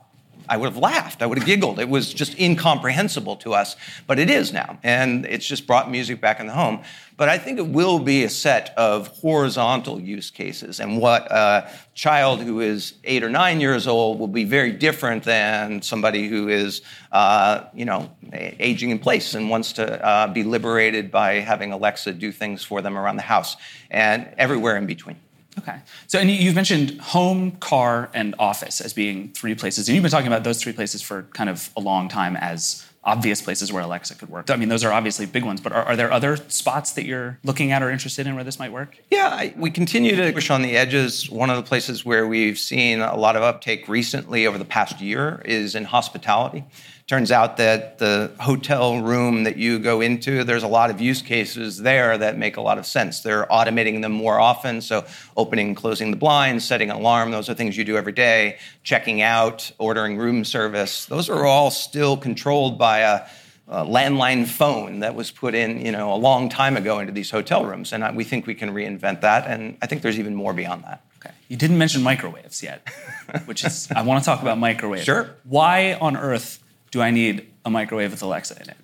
I 0.49 0.57
would 0.57 0.67
have 0.67 0.77
laughed. 0.77 1.21
I 1.21 1.25
would 1.25 1.37
have 1.37 1.47
giggled. 1.47 1.79
It 1.79 1.89
was 1.89 2.13
just 2.13 2.39
incomprehensible 2.39 3.35
to 3.37 3.53
us, 3.53 3.75
but 4.07 4.19
it 4.19 4.29
is 4.29 4.53
now. 4.53 4.79
And 4.83 5.25
it's 5.25 5.45
just 5.45 5.67
brought 5.67 5.89
music 5.89 6.21
back 6.21 6.39
in 6.39 6.47
the 6.47 6.53
home. 6.53 6.83
But 7.17 7.29
I 7.29 7.37
think 7.37 7.59
it 7.59 7.67
will 7.67 7.99
be 7.99 8.23
a 8.25 8.29
set 8.29 8.73
of 8.77 9.07
horizontal 9.07 10.01
use 10.01 10.29
cases. 10.29 10.79
And 10.79 10.99
what 10.99 11.31
a 11.31 11.69
child 11.93 12.41
who 12.41 12.59
is 12.59 12.95
eight 13.05 13.23
or 13.23 13.29
nine 13.29 13.61
years 13.61 13.87
old 13.87 14.19
will 14.19 14.27
be 14.27 14.43
very 14.43 14.71
different 14.71 15.23
than 15.23 15.81
somebody 15.81 16.27
who 16.27 16.49
is, 16.49 16.81
uh, 17.13 17.65
you 17.73 17.85
know, 17.85 18.11
aging 18.33 18.89
in 18.89 18.99
place 18.99 19.33
and 19.33 19.49
wants 19.49 19.73
to 19.73 20.05
uh, 20.05 20.27
be 20.27 20.43
liberated 20.43 21.09
by 21.09 21.35
having 21.35 21.71
Alexa 21.71 22.11
do 22.13 22.31
things 22.31 22.63
for 22.63 22.81
them 22.81 22.97
around 22.97 23.15
the 23.15 23.21
house 23.21 23.55
and 23.89 24.27
everywhere 24.37 24.75
in 24.75 24.85
between. 24.85 25.17
Okay. 25.59 25.79
So, 26.07 26.19
and 26.19 26.29
you've 26.29 26.55
mentioned 26.55 26.99
home, 26.99 27.51
car, 27.53 28.09
and 28.13 28.35
office 28.39 28.81
as 28.81 28.93
being 28.93 29.29
three 29.29 29.55
places. 29.55 29.87
And 29.87 29.95
you've 29.95 30.03
been 30.03 30.11
talking 30.11 30.27
about 30.27 30.43
those 30.43 30.61
three 30.61 30.73
places 30.73 31.01
for 31.01 31.23
kind 31.33 31.49
of 31.49 31.69
a 31.77 31.81
long 31.81 32.09
time 32.09 32.35
as 32.35 32.85
obvious 33.05 33.41
places 33.41 33.71
where 33.71 33.83
Alexa 33.83 34.15
could 34.15 34.29
work. 34.29 34.49
I 34.49 34.55
mean, 34.55 34.67
those 34.67 34.83
are 34.83 34.91
obviously 34.91 35.27
big 35.27 35.43
ones, 35.43 35.61
but 35.61 35.71
are, 35.71 35.83
are 35.83 35.95
there 35.95 36.11
other 36.11 36.37
spots 36.47 36.93
that 36.93 37.05
you're 37.05 37.37
looking 37.43 37.71
at 37.71 37.83
or 37.83 37.91
interested 37.91 38.25
in 38.25 38.33
where 38.35 38.43
this 38.43 38.57
might 38.57 38.71
work? 38.71 38.97
Yeah, 39.11 39.27
I, 39.27 39.53
we 39.55 39.69
continue 39.69 40.15
to 40.15 40.33
push 40.33 40.49
on 40.49 40.63
the 40.63 40.75
edges. 40.75 41.29
One 41.29 41.51
of 41.51 41.57
the 41.57 41.63
places 41.63 42.03
where 42.03 42.27
we've 42.27 42.57
seen 42.57 43.01
a 43.01 43.15
lot 43.15 43.35
of 43.35 43.43
uptake 43.43 43.87
recently 43.87 44.47
over 44.47 44.57
the 44.57 44.65
past 44.65 44.99
year 44.99 45.41
is 45.45 45.75
in 45.75 45.83
hospitality. 45.85 46.65
Turns 47.07 47.31
out 47.31 47.57
that 47.57 47.99
the 47.99 48.31
hotel 48.39 48.99
room 48.99 49.43
that 49.43 49.57
you 49.57 49.77
go 49.77 50.01
into, 50.01 50.43
there's 50.43 50.63
a 50.63 50.67
lot 50.67 50.89
of 50.89 50.99
use 50.99 51.21
cases 51.21 51.77
there 51.77 52.17
that 52.17 52.35
make 52.35 52.57
a 52.57 52.61
lot 52.61 52.79
of 52.79 52.85
sense. 52.87 53.19
They're 53.19 53.45
automating 53.45 54.01
them 54.01 54.11
more 54.11 54.39
often, 54.39 54.81
so 54.81 55.05
opening 55.37 55.67
and 55.67 55.77
closing 55.77 56.09
the 56.09 56.17
blinds, 56.17 56.65
setting 56.65 56.89
an 56.89 56.95
alarm, 56.95 57.29
those 57.29 57.47
are 57.47 57.53
things 57.53 57.77
you 57.77 57.83
do 57.83 57.95
every 57.95 58.11
day, 58.11 58.57
checking 58.81 59.21
out, 59.21 59.71
ordering 59.77 60.17
room 60.17 60.43
service. 60.43 61.05
Those 61.05 61.29
are 61.29 61.45
all 61.45 61.69
still 61.69 62.17
controlled 62.17 62.79
by 62.79 62.99
a 62.99 63.27
a 63.67 63.83
landline 63.83 64.45
phone 64.45 64.99
that 64.99 65.15
was 65.15 65.31
put 65.31 65.55
in, 65.55 65.83
you 65.83 65.91
know, 65.91 66.13
a 66.13 66.15
long 66.15 66.49
time 66.49 66.77
ago 66.77 66.99
into 66.99 67.11
these 67.11 67.31
hotel 67.31 67.65
rooms, 67.65 67.93
and 67.93 68.15
we 68.15 68.23
think 68.23 68.45
we 68.45 68.53
can 68.53 68.71
reinvent 68.71 69.21
that. 69.21 69.47
And 69.47 69.77
I 69.81 69.87
think 69.87 70.01
there's 70.01 70.19
even 70.19 70.35
more 70.35 70.53
beyond 70.53 70.83
that. 70.83 71.03
Okay, 71.17 71.33
you 71.47 71.57
didn't 71.57 71.77
mention 71.77 72.03
microwaves 72.03 72.61
yet, 72.61 72.87
which 73.45 73.63
is 73.63 73.87
I 73.95 74.03
want 74.03 74.23
to 74.23 74.25
talk 74.25 74.41
about 74.41 74.59
microwaves. 74.59 75.05
Sure. 75.05 75.35
Why 75.43 75.93
on 75.95 76.15
earth 76.15 76.61
do 76.95 77.01
I 77.01 77.11
need 77.11 77.51
a 77.65 77.69
microwave 77.69 78.11
with 78.11 78.21
Alexa 78.21 78.55
in 78.61 78.69
it? 78.69 78.77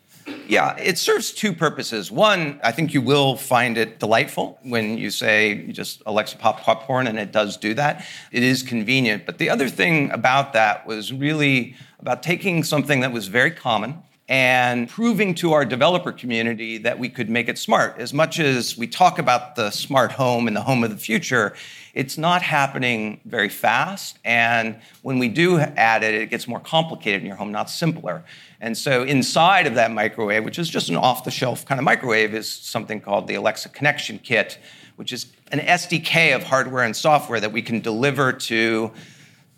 Yeah, 0.45 0.75
it 0.75 0.97
serves 0.97 1.31
two 1.31 1.53
purposes. 1.53 2.11
One, 2.11 2.59
I 2.61 2.73
think 2.73 2.93
you 2.93 3.01
will 3.01 3.37
find 3.37 3.77
it 3.77 3.99
delightful 3.99 4.59
when 4.63 4.97
you 4.97 5.09
say 5.09 5.53
you 5.53 5.71
just 5.71 6.03
Alexa 6.05 6.35
pop 6.35 6.59
popcorn, 6.59 7.07
and 7.07 7.17
it 7.17 7.31
does 7.31 7.55
do 7.55 7.73
that. 7.75 8.05
It 8.33 8.43
is 8.43 8.63
convenient. 8.63 9.25
But 9.25 9.37
the 9.37 9.49
other 9.49 9.69
thing 9.69 10.11
about 10.11 10.51
that 10.51 10.85
was 10.85 11.13
really 11.13 11.77
about 11.99 12.21
taking 12.21 12.65
something 12.65 12.99
that 12.99 13.13
was 13.13 13.27
very 13.27 13.51
common 13.51 14.03
and 14.31 14.87
proving 14.87 15.35
to 15.35 15.51
our 15.51 15.65
developer 15.65 16.13
community 16.13 16.77
that 16.77 16.97
we 16.97 17.09
could 17.09 17.29
make 17.29 17.49
it 17.49 17.57
smart. 17.57 17.97
As 17.97 18.13
much 18.13 18.39
as 18.39 18.77
we 18.77 18.87
talk 18.87 19.19
about 19.19 19.57
the 19.57 19.71
smart 19.71 20.13
home 20.13 20.47
and 20.47 20.55
the 20.55 20.61
home 20.61 20.85
of 20.85 20.89
the 20.89 20.95
future, 20.95 21.53
it's 21.93 22.17
not 22.17 22.41
happening 22.41 23.19
very 23.25 23.49
fast. 23.49 24.19
And 24.23 24.79
when 25.01 25.19
we 25.19 25.27
do 25.27 25.59
add 25.59 26.05
it, 26.05 26.13
it 26.13 26.29
gets 26.29 26.47
more 26.47 26.61
complicated 26.61 27.19
in 27.19 27.27
your 27.27 27.35
home, 27.35 27.51
not 27.51 27.69
simpler. 27.69 28.23
And 28.61 28.77
so 28.77 29.03
inside 29.03 29.67
of 29.67 29.75
that 29.75 29.91
microwave, 29.91 30.45
which 30.45 30.59
is 30.59 30.69
just 30.69 30.87
an 30.87 30.95
off 30.95 31.25
the 31.25 31.31
shelf 31.31 31.65
kind 31.65 31.77
of 31.77 31.83
microwave, 31.83 32.33
is 32.33 32.49
something 32.49 33.01
called 33.01 33.27
the 33.27 33.35
Alexa 33.35 33.67
Connect 33.67 34.23
Kit, 34.23 34.59
which 34.95 35.11
is 35.11 35.25
an 35.51 35.59
SDK 35.59 36.33
of 36.33 36.43
hardware 36.43 36.85
and 36.85 36.95
software 36.95 37.41
that 37.41 37.51
we 37.51 37.61
can 37.61 37.81
deliver 37.81 38.31
to 38.31 38.93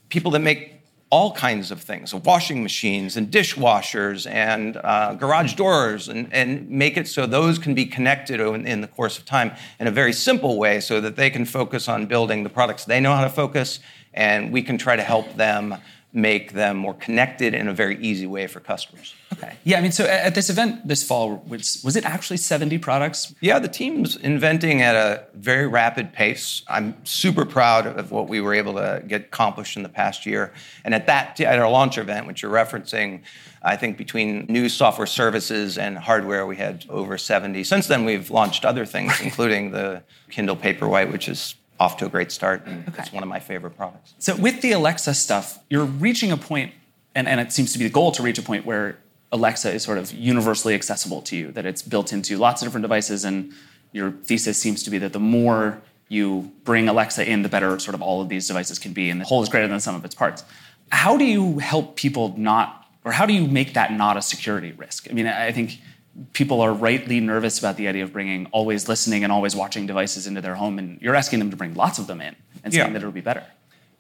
people 0.10 0.32
that 0.32 0.40
make 0.40 0.73
all 1.14 1.32
kinds 1.32 1.70
of 1.70 1.80
things 1.80 2.12
washing 2.12 2.64
machines 2.64 3.18
and 3.18 3.30
dishwashers 3.30 4.28
and 4.28 4.78
uh, 4.78 5.14
garage 5.14 5.54
doors 5.54 6.10
and, 6.10 6.28
and 6.34 6.68
make 6.68 6.98
it 6.98 7.08
so 7.08 7.28
those 7.28 7.60
can 7.60 7.76
be 7.76 7.86
connected 7.86 8.40
in, 8.40 8.66
in, 8.66 8.82
the 8.82 8.88
course 8.88 9.20
of 9.20 9.24
time 9.24 9.52
in 9.80 9.86
a 9.86 9.92
very 9.92 10.12
simple 10.12 10.58
way 10.58 10.80
so 10.80 11.00
that 11.00 11.16
they 11.16 11.30
can 11.30 11.46
focus 11.46 11.88
on 11.88 12.08
building 12.08 12.42
the 12.42 12.50
products 12.50 12.86
they 12.86 13.00
know 13.00 13.14
how 13.14 13.24
to 13.24 13.30
focus 13.30 13.80
and 14.16 14.52
we 14.52 14.64
can 14.64 14.76
try 14.76 14.96
to 14.96 15.04
help 15.04 15.36
them 15.36 15.76
make 16.14 16.54
them 16.54 16.78
more 16.78 16.94
connected 16.94 17.56
in 17.56 17.68
a 17.68 17.74
very 17.74 17.98
easy 17.98 18.28
way 18.28 18.46
for 18.46 18.60
customers. 18.60 19.16
Okay. 19.34 19.58
Yeah, 19.64 19.80
I 19.80 19.82
mean, 19.82 19.92
so 19.92 20.06
at 20.06 20.36
this 20.36 20.50
event 20.50 20.88
this 20.88 21.04
fall, 21.04 21.44
was, 21.48 21.82
was 21.84 21.96
it 21.96 22.06
actually 22.06 22.38
70 22.38 22.78
products? 22.78 23.34
Yeah, 23.42 23.58
the 23.58 23.68
team's 23.68 24.16
inventing 24.16 24.82
at 24.82 24.96
a 24.96 25.26
very 25.34 25.66
rapid 25.68 26.14
pace. 26.14 26.62
I'm 26.68 26.96
super 27.04 27.46
proud 27.46 27.88
of 27.88 28.12
what 28.12 28.30
we 28.30 28.42
were 28.42 28.54
able 28.54 28.76
to 28.76 29.04
get 29.08 29.22
accomplished 29.22 29.76
in 29.76 29.82
the 29.82 29.90
past 29.90 30.28
year. 30.28 30.54
And 30.86 30.94
at 30.94 31.08
that, 31.08 31.42
at 31.42 31.58
our 31.58 31.70
launch 31.70 31.98
event, 31.98 32.28
which 32.28 32.44
you're 32.44 32.52
referencing, 32.52 33.24
I 33.64 33.76
think 33.76 33.98
between 33.98 34.46
new 34.50 34.70
software 34.70 35.08
services 35.08 35.80
and 35.80 35.98
hardware, 35.98 36.46
we 36.46 36.58
had 36.58 36.86
over 36.90 37.18
70. 37.18 37.64
Since 37.64 37.88
then, 37.88 38.06
we've 38.06 38.30
launched 38.30 38.66
other 38.66 38.86
things, 38.86 39.20
including 39.22 39.72
the 39.72 40.04
Kindle 40.30 40.58
Paperwhite, 40.58 41.12
which 41.12 41.28
is 41.28 41.56
off 41.84 41.98
to 41.98 42.06
a 42.06 42.10
great 42.10 42.32
start. 42.32 42.62
Okay. 42.66 42.84
It's 42.98 43.12
one 43.12 43.24
of 43.24 43.30
my 43.30 43.40
favorite 43.40 43.76
products. 43.76 44.14
So 44.18 44.36
with 44.36 44.62
the 44.62 44.72
Alexa 44.72 45.14
stuff, 45.14 45.60
you're 45.70 45.86
reaching 46.08 46.32
a 46.32 46.38
point, 46.38 46.72
and, 47.14 47.28
and 47.28 47.40
it 47.40 47.52
seems 47.52 47.74
to 47.74 47.78
be 47.80 47.86
the 47.90 47.96
goal 48.00 48.12
to 48.14 48.24
reach 48.24 48.40
a 48.40 48.42
point 48.42 48.66
where 48.66 48.98
Alexa 49.32 49.70
is 49.74 49.84
sort 49.84 49.98
of 49.98 50.14
universally 50.14 50.76
accessible 50.76 51.22
to 51.24 51.36
you, 51.36 51.52
that 51.52 51.66
it's 51.66 51.82
built 51.82 52.14
into 52.14 52.38
lots 52.38 52.62
of 52.62 52.68
different 52.68 52.84
devices, 52.84 53.26
and 53.26 53.52
your 53.92 54.12
thesis 54.12 54.58
seems 54.58 54.82
to 54.84 54.90
be 54.90 54.98
that 55.00 55.14
the 55.14 55.20
more 55.20 55.82
you 56.08 56.52
bring 56.64 56.88
Alexa 56.88 57.30
in, 57.30 57.42
the 57.42 57.50
better 57.50 57.80
sort 57.80 57.96
of 57.96 58.02
all 58.02 58.22
of 58.22 58.30
these 58.30 58.48
devices 58.48 58.80
can 58.80 58.94
be, 58.94 59.10
and 59.10 59.20
the 59.20 59.26
whole 59.26 59.42
is 59.44 59.50
greater 59.50 59.68
than 59.68 59.78
the 59.78 59.82
sum 59.82 59.96
of 59.96 60.06
its 60.06 60.16
parts. 60.16 60.44
How 60.90 61.18
do 61.18 61.26
you 61.26 61.60
help 61.60 61.96
people 61.96 62.34
not, 62.38 62.88
or 63.04 63.12
how 63.12 63.26
do 63.26 63.34
you 63.34 63.48
make 63.48 63.74
that 63.74 63.92
not 63.92 64.16
a 64.16 64.22
security 64.22 64.72
risk? 64.72 65.08
I 65.10 65.14
mean, 65.14 65.28
I 65.28 65.52
think 65.52 65.80
people 66.34 66.62
are 66.62 66.74
rightly 66.74 67.20
nervous 67.20 67.60
about 67.60 67.78
the 67.78 67.88
idea 67.88 68.04
of 68.04 68.14
bringing 68.14 68.46
always 68.48 68.88
listening 68.88 69.24
and 69.24 69.32
always 69.32 69.56
watching 69.56 69.88
devices 69.88 70.28
into 70.28 70.42
their 70.42 70.56
home, 70.56 70.80
and 70.80 71.02
you're 71.02 71.16
asking 71.16 71.40
them 71.40 71.50
to 71.50 71.58
bring 71.58 71.74
lots 71.74 72.00
of 72.00 72.08
them 72.08 72.22
in 72.22 72.36
and 72.64 72.74
saying 72.74 72.88
yeah. 72.88 72.94
that 72.94 73.00
it'll 73.00 73.12
be 73.12 73.22
better. 73.22 73.46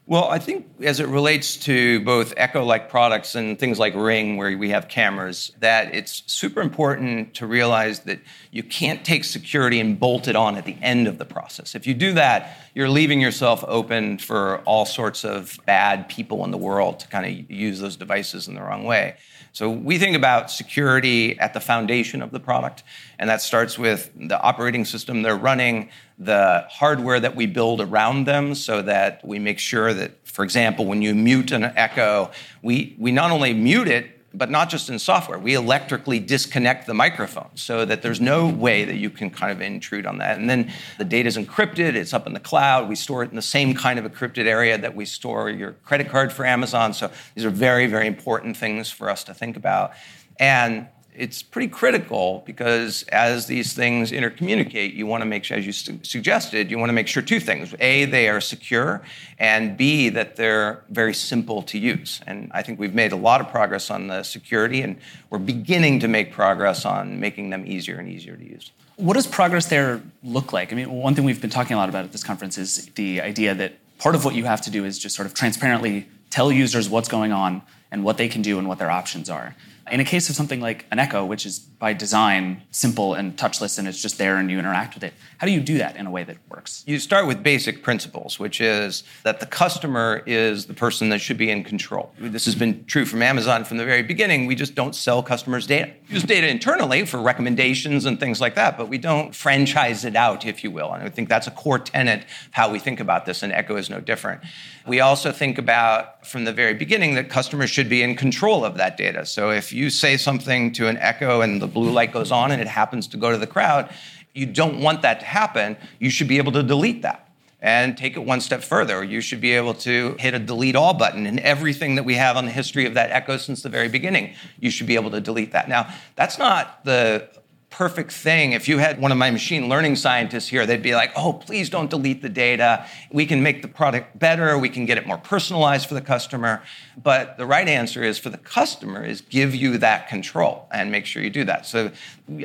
Well, 0.05 0.25
I 0.25 0.37
think 0.37 0.67
as 0.81 0.99
it 0.99 1.07
relates 1.07 1.55
to 1.57 2.01
both 2.01 2.33
Echo 2.35 2.65
like 2.65 2.89
products 2.89 3.35
and 3.35 3.57
things 3.57 3.79
like 3.79 3.95
Ring, 3.95 4.35
where 4.35 4.57
we 4.57 4.69
have 4.69 4.89
cameras, 4.89 5.53
that 5.59 5.95
it's 5.95 6.23
super 6.27 6.59
important 6.59 7.33
to 7.35 7.47
realize 7.47 8.01
that 8.01 8.19
you 8.51 8.63
can't 8.63 9.05
take 9.05 9.23
security 9.23 9.79
and 9.79 9.97
bolt 9.97 10.27
it 10.27 10.35
on 10.35 10.57
at 10.57 10.65
the 10.65 10.75
end 10.81 11.07
of 11.07 11.19
the 11.19 11.25
process. 11.25 11.73
If 11.73 11.87
you 11.87 11.93
do 11.93 12.11
that, 12.13 12.57
you're 12.75 12.89
leaving 12.89 13.21
yourself 13.21 13.63
open 13.65 14.17
for 14.17 14.57
all 14.65 14.85
sorts 14.85 15.23
of 15.23 15.57
bad 15.65 16.09
people 16.09 16.43
in 16.43 16.51
the 16.51 16.57
world 16.57 16.99
to 16.99 17.07
kind 17.07 17.25
of 17.25 17.49
use 17.49 17.79
those 17.79 17.95
devices 17.95 18.49
in 18.49 18.55
the 18.55 18.61
wrong 18.61 18.83
way. 18.83 19.15
So 19.53 19.69
we 19.69 19.99
think 19.99 20.15
about 20.15 20.49
security 20.49 21.39
at 21.39 21.53
the 21.53 21.59
foundation 21.59 22.23
of 22.23 22.31
the 22.31 22.39
product, 22.39 22.81
and 23.19 23.29
that 23.29 23.39
starts 23.39 23.77
with 23.77 24.11
the 24.15 24.41
operating 24.41 24.83
system 24.83 25.21
they're 25.21 25.35
running, 25.35 25.89
the 26.17 26.65
hardware 26.71 27.19
that 27.19 27.35
we 27.35 27.45
build 27.45 27.79
around 27.79 28.25
them 28.25 28.55
so 28.55 28.81
that 28.81 29.23
we 29.23 29.37
make 29.37 29.59
sure 29.59 29.93
that, 29.93 30.27
for 30.27 30.43
example, 30.43 30.85
when 30.85 31.03
you 31.03 31.13
mute 31.13 31.51
an 31.51 31.65
Echo, 31.65 32.31
we, 32.63 32.95
we 32.97 33.11
not 33.11 33.29
only 33.29 33.53
mute 33.53 33.87
it, 33.87 34.22
but 34.33 34.49
not 34.49 34.69
just 34.69 34.89
in 34.89 34.97
software. 34.97 35.37
We 35.37 35.53
electrically 35.53 36.19
disconnect 36.19 36.87
the 36.87 36.93
microphone 36.93 37.49
so 37.55 37.85
that 37.85 38.01
there's 38.01 38.19
no 38.19 38.47
way 38.47 38.83
that 38.83 38.95
you 38.95 39.09
can 39.09 39.29
kind 39.29 39.51
of 39.51 39.61
intrude 39.61 40.05
on 40.05 40.17
that. 40.17 40.39
And 40.39 40.49
then 40.49 40.71
the 40.97 41.05
data 41.05 41.27
is 41.27 41.37
encrypted, 41.37 41.95
it's 41.95 42.13
up 42.13 42.25
in 42.25 42.33
the 42.33 42.39
cloud. 42.39 42.89
We 42.89 42.95
store 42.95 43.23
it 43.23 43.29
in 43.29 43.35
the 43.35 43.41
same 43.41 43.75
kind 43.75 43.99
of 43.99 44.11
encrypted 44.11 44.45
area 44.45 44.77
that 44.77 44.95
we 44.95 45.05
store 45.05 45.49
your 45.49 45.73
credit 45.83 46.09
card 46.09 46.33
for 46.33 46.45
Amazon. 46.45 46.93
So 46.93 47.11
these 47.35 47.45
are 47.45 47.51
very, 47.51 47.85
very 47.87 48.07
important 48.07 48.57
things 48.57 48.89
for 48.89 49.09
us 49.09 49.23
to 49.25 49.33
think 49.33 49.55
about. 49.55 49.91
And 50.39 50.87
it's 51.15 51.43
pretty 51.43 51.67
critical 51.67 52.43
because 52.45 53.03
as 53.11 53.47
these 53.47 53.73
things 53.73 54.11
intercommunicate, 54.11 54.93
you 54.93 55.05
want 55.05 55.21
to 55.21 55.25
make 55.25 55.43
sure, 55.43 55.57
as 55.57 55.65
you 55.65 55.71
su- 55.71 55.99
suggested, 56.03 56.71
you 56.71 56.77
want 56.77 56.89
to 56.89 56.93
make 56.93 57.07
sure 57.07 57.21
two 57.21 57.39
things. 57.39 57.73
A, 57.79 58.05
they 58.05 58.29
are 58.29 58.41
secure, 58.41 59.01
and 59.37 59.77
B, 59.77 60.09
that 60.09 60.35
they're 60.35 60.83
very 60.89 61.13
simple 61.13 61.61
to 61.63 61.77
use. 61.77 62.21
And 62.25 62.51
I 62.53 62.61
think 62.61 62.79
we've 62.79 62.93
made 62.93 63.11
a 63.11 63.15
lot 63.15 63.41
of 63.41 63.49
progress 63.49 63.89
on 63.89 64.07
the 64.07 64.23
security, 64.23 64.81
and 64.81 64.97
we're 65.29 65.39
beginning 65.39 65.99
to 66.01 66.07
make 66.07 66.31
progress 66.31 66.85
on 66.85 67.19
making 67.19 67.49
them 67.49 67.65
easier 67.65 67.97
and 67.97 68.09
easier 68.09 68.35
to 68.35 68.43
use. 68.43 68.71
What 68.95 69.13
does 69.13 69.27
progress 69.27 69.65
there 69.67 70.01
look 70.23 70.53
like? 70.53 70.71
I 70.71 70.75
mean, 70.75 70.91
one 70.91 71.15
thing 71.15 71.25
we've 71.25 71.41
been 71.41 71.49
talking 71.49 71.73
a 71.75 71.77
lot 71.77 71.89
about 71.89 72.05
at 72.05 72.11
this 72.11 72.23
conference 72.23 72.57
is 72.57 72.87
the 72.95 73.21
idea 73.21 73.55
that 73.55 73.73
part 73.97 74.15
of 74.15 74.25
what 74.25 74.35
you 74.35 74.45
have 74.45 74.61
to 74.61 74.71
do 74.71 74.85
is 74.85 74.99
just 74.99 75.15
sort 75.15 75.25
of 75.25 75.33
transparently 75.33 76.07
tell 76.29 76.51
users 76.51 76.89
what's 76.89 77.09
going 77.09 77.31
on 77.31 77.61
and 77.91 78.03
what 78.03 78.17
they 78.17 78.27
can 78.27 78.41
do 78.41 78.57
and 78.57 78.67
what 78.67 78.79
their 78.79 78.91
options 78.91 79.29
are. 79.29 79.55
In 79.91 79.99
a 79.99 80.05
case 80.05 80.29
of 80.29 80.35
something 80.35 80.61
like 80.61 80.85
an 80.91 80.99
Echo, 80.99 81.25
which 81.25 81.45
is 81.45 81.59
by 81.83 81.91
design 81.91 82.61
simple 82.71 83.13
and 83.13 83.35
touchless 83.35 83.77
and 83.77 83.89
it's 83.89 84.01
just 84.01 84.17
there 84.17 84.37
and 84.37 84.49
you 84.49 84.57
interact 84.57 84.93
with 84.93 85.03
it, 85.03 85.13
how 85.39 85.45
do 85.45 85.51
you 85.51 85.59
do 85.59 85.79
that 85.79 85.97
in 85.97 86.07
a 86.07 86.09
way 86.09 86.23
that 86.23 86.37
works? 86.47 86.81
You 86.87 86.97
start 86.97 87.27
with 87.27 87.43
basic 87.43 87.83
principles, 87.83 88.39
which 88.39 88.61
is 88.61 89.03
that 89.23 89.41
the 89.41 89.45
customer 89.45 90.23
is 90.25 90.65
the 90.67 90.73
person 90.73 91.09
that 91.09 91.19
should 91.19 91.37
be 91.37 91.49
in 91.49 91.61
control. 91.61 92.13
This 92.17 92.45
has 92.45 92.55
been 92.55 92.85
true 92.85 93.03
from 93.03 93.21
Amazon 93.21 93.65
from 93.65 93.75
the 93.75 93.83
very 93.83 94.01
beginning. 94.01 94.45
We 94.45 94.55
just 94.55 94.75
don't 94.75 94.95
sell 94.95 95.21
customers 95.21 95.67
data. 95.67 95.91
We 96.07 96.13
use 96.13 96.23
data 96.23 96.47
internally 96.47 97.05
for 97.05 97.19
recommendations 97.19 98.05
and 98.05 98.17
things 98.17 98.39
like 98.39 98.55
that, 98.55 98.77
but 98.77 98.87
we 98.87 98.97
don't 98.97 99.35
franchise 99.35 100.05
it 100.05 100.15
out, 100.15 100.45
if 100.45 100.63
you 100.63 100.71
will. 100.71 100.93
And 100.93 101.03
I 101.03 101.09
think 101.09 101.27
that's 101.27 101.47
a 101.47 101.51
core 101.51 101.79
tenet 101.79 102.21
of 102.21 102.27
how 102.51 102.71
we 102.71 102.79
think 102.79 103.01
about 103.01 103.25
this, 103.25 103.43
and 103.43 103.51
Echo 103.51 103.75
is 103.75 103.89
no 103.89 103.99
different. 103.99 104.39
We 104.87 105.01
also 105.01 105.33
think 105.33 105.57
about 105.57 106.25
from 106.25 106.45
the 106.45 106.53
very 106.53 106.73
beginning 106.73 107.15
that 107.15 107.29
customers 107.29 107.69
should 107.69 107.89
be 107.89 108.03
in 108.03 108.15
control 108.15 108.63
of 108.63 108.75
that 108.77 108.95
data. 108.95 109.25
So 109.25 109.49
if 109.49 109.73
you 109.73 109.89
say 109.89 110.15
something 110.15 110.71
to 110.73 110.87
an 110.87 110.97
Echo 110.97 111.41
and 111.41 111.61
the 111.61 111.72
blue 111.73 111.91
light 111.91 112.11
goes 112.11 112.31
on 112.31 112.51
and 112.51 112.61
it 112.61 112.67
happens 112.67 113.07
to 113.07 113.17
go 113.17 113.31
to 113.31 113.37
the 113.37 113.47
cloud, 113.47 113.93
you 114.33 114.45
don't 114.45 114.79
want 114.79 115.01
that 115.03 115.19
to 115.19 115.25
happen. 115.25 115.77
You 115.99 116.09
should 116.09 116.27
be 116.27 116.37
able 116.37 116.51
to 116.53 116.63
delete 116.63 117.01
that 117.03 117.29
and 117.61 117.97
take 117.97 118.17
it 118.17 118.19
one 118.19 118.41
step 118.41 118.61
further. 118.61 119.03
You 119.03 119.21
should 119.21 119.39
be 119.39 119.53
able 119.53 119.73
to 119.75 120.15
hit 120.19 120.33
a 120.33 120.39
delete 120.39 120.75
all 120.75 120.93
button 120.93 121.25
and 121.25 121.39
everything 121.39 121.95
that 121.95 122.03
we 122.03 122.15
have 122.15 122.35
on 122.35 122.45
the 122.45 122.51
history 122.51 122.85
of 122.85 122.93
that 122.95 123.11
Echo 123.11 123.37
since 123.37 123.61
the 123.61 123.69
very 123.69 123.87
beginning. 123.87 124.33
You 124.59 124.69
should 124.69 124.87
be 124.87 124.95
able 124.95 125.11
to 125.11 125.21
delete 125.21 125.53
that. 125.53 125.69
Now, 125.69 125.93
that's 126.15 126.37
not 126.37 126.83
the 126.83 127.29
perfect 127.73 128.11
thing. 128.11 128.51
If 128.51 128.67
you 128.67 128.77
had 128.77 129.01
one 129.01 129.11
of 129.11 129.17
my 129.17 129.31
machine 129.31 129.67
learning 129.67 129.95
scientists 129.95 130.47
here, 130.47 130.67
they'd 130.67 130.83
be 130.83 130.93
like, 130.93 131.11
oh, 131.15 131.33
please 131.33 131.71
don't 131.71 131.89
delete 131.89 132.21
the 132.21 132.29
data. 132.29 132.85
We 133.11 133.25
can 133.25 133.41
make 133.41 133.63
the 133.63 133.67
product 133.67 134.19
better. 134.19 134.59
We 134.59 134.69
can 134.69 134.85
get 134.85 134.99
it 134.99 135.07
more 135.07 135.17
personalized 135.17 135.87
for 135.87 135.95
the 135.95 136.01
customer. 136.01 136.61
But 137.01 137.35
the 137.37 137.47
right 137.47 137.67
answer 137.67 138.03
is 138.03 138.19
for 138.19 138.29
the 138.29 138.37
customer 138.37 139.03
is 139.03 139.21
give 139.21 139.55
you 139.55 139.79
that 139.79 140.07
control 140.07 140.67
and 140.71 140.91
make 140.91 141.07
sure 141.07 141.23
you 141.23 141.31
do 141.31 141.45
that. 141.45 141.65
So 141.65 141.91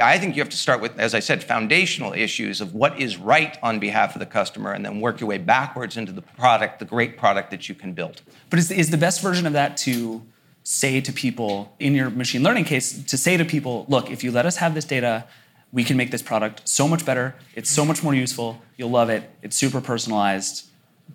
I 0.00 0.18
think 0.18 0.35
you 0.35 0.40
have 0.40 0.49
to 0.49 0.56
start 0.56 0.80
with, 0.80 0.99
as 0.99 1.14
I 1.14 1.20
said, 1.20 1.44
foundational 1.44 2.14
issues 2.14 2.62
of 2.62 2.75
what 2.75 2.99
is 2.99 3.18
right 3.18 3.58
on 3.62 3.78
behalf 3.78 4.16
of 4.16 4.20
the 4.20 4.26
customer 4.26 4.73
and 4.73 4.82
then 4.82 4.99
work 4.99 5.20
your 5.20 5.28
way 5.28 5.38
backwards 5.38 5.99
into 5.99 6.11
the 6.11 6.23
product, 6.23 6.78
the 6.78 6.87
great 6.87 7.18
product 7.18 7.50
that 7.50 7.68
you 7.68 7.75
can 7.75 7.92
build. 7.92 8.23
But 8.49 8.61
is, 8.61 8.70
is 8.70 8.88
the 8.88 8.97
best 8.97 9.20
version 9.20 9.47
of 9.47 9.52
that 9.52 9.76
to 9.78 10.23
say 10.70 11.00
to 11.00 11.12
people 11.12 11.75
in 11.78 11.94
your 11.94 12.10
machine 12.10 12.42
learning 12.42 12.64
case 12.64 13.02
to 13.04 13.16
say 13.16 13.38
to 13.38 13.44
people 13.44 13.87
look 13.88 14.10
if 14.10 14.22
you 14.22 14.30
let 14.30 14.44
us 14.44 14.56
have 14.58 14.75
this 14.75 14.84
data 14.84 15.25
we 15.72 15.84
can 15.84 15.96
make 15.96 16.10
this 16.10 16.22
product 16.22 16.66
so 16.68 16.88
much 16.88 17.04
better. 17.04 17.34
It's 17.54 17.70
so 17.70 17.84
much 17.84 18.02
more 18.02 18.14
useful. 18.14 18.60
You'll 18.76 18.90
love 18.90 19.10
it. 19.10 19.30
It's 19.42 19.56
super 19.56 19.80
personalized 19.80 20.64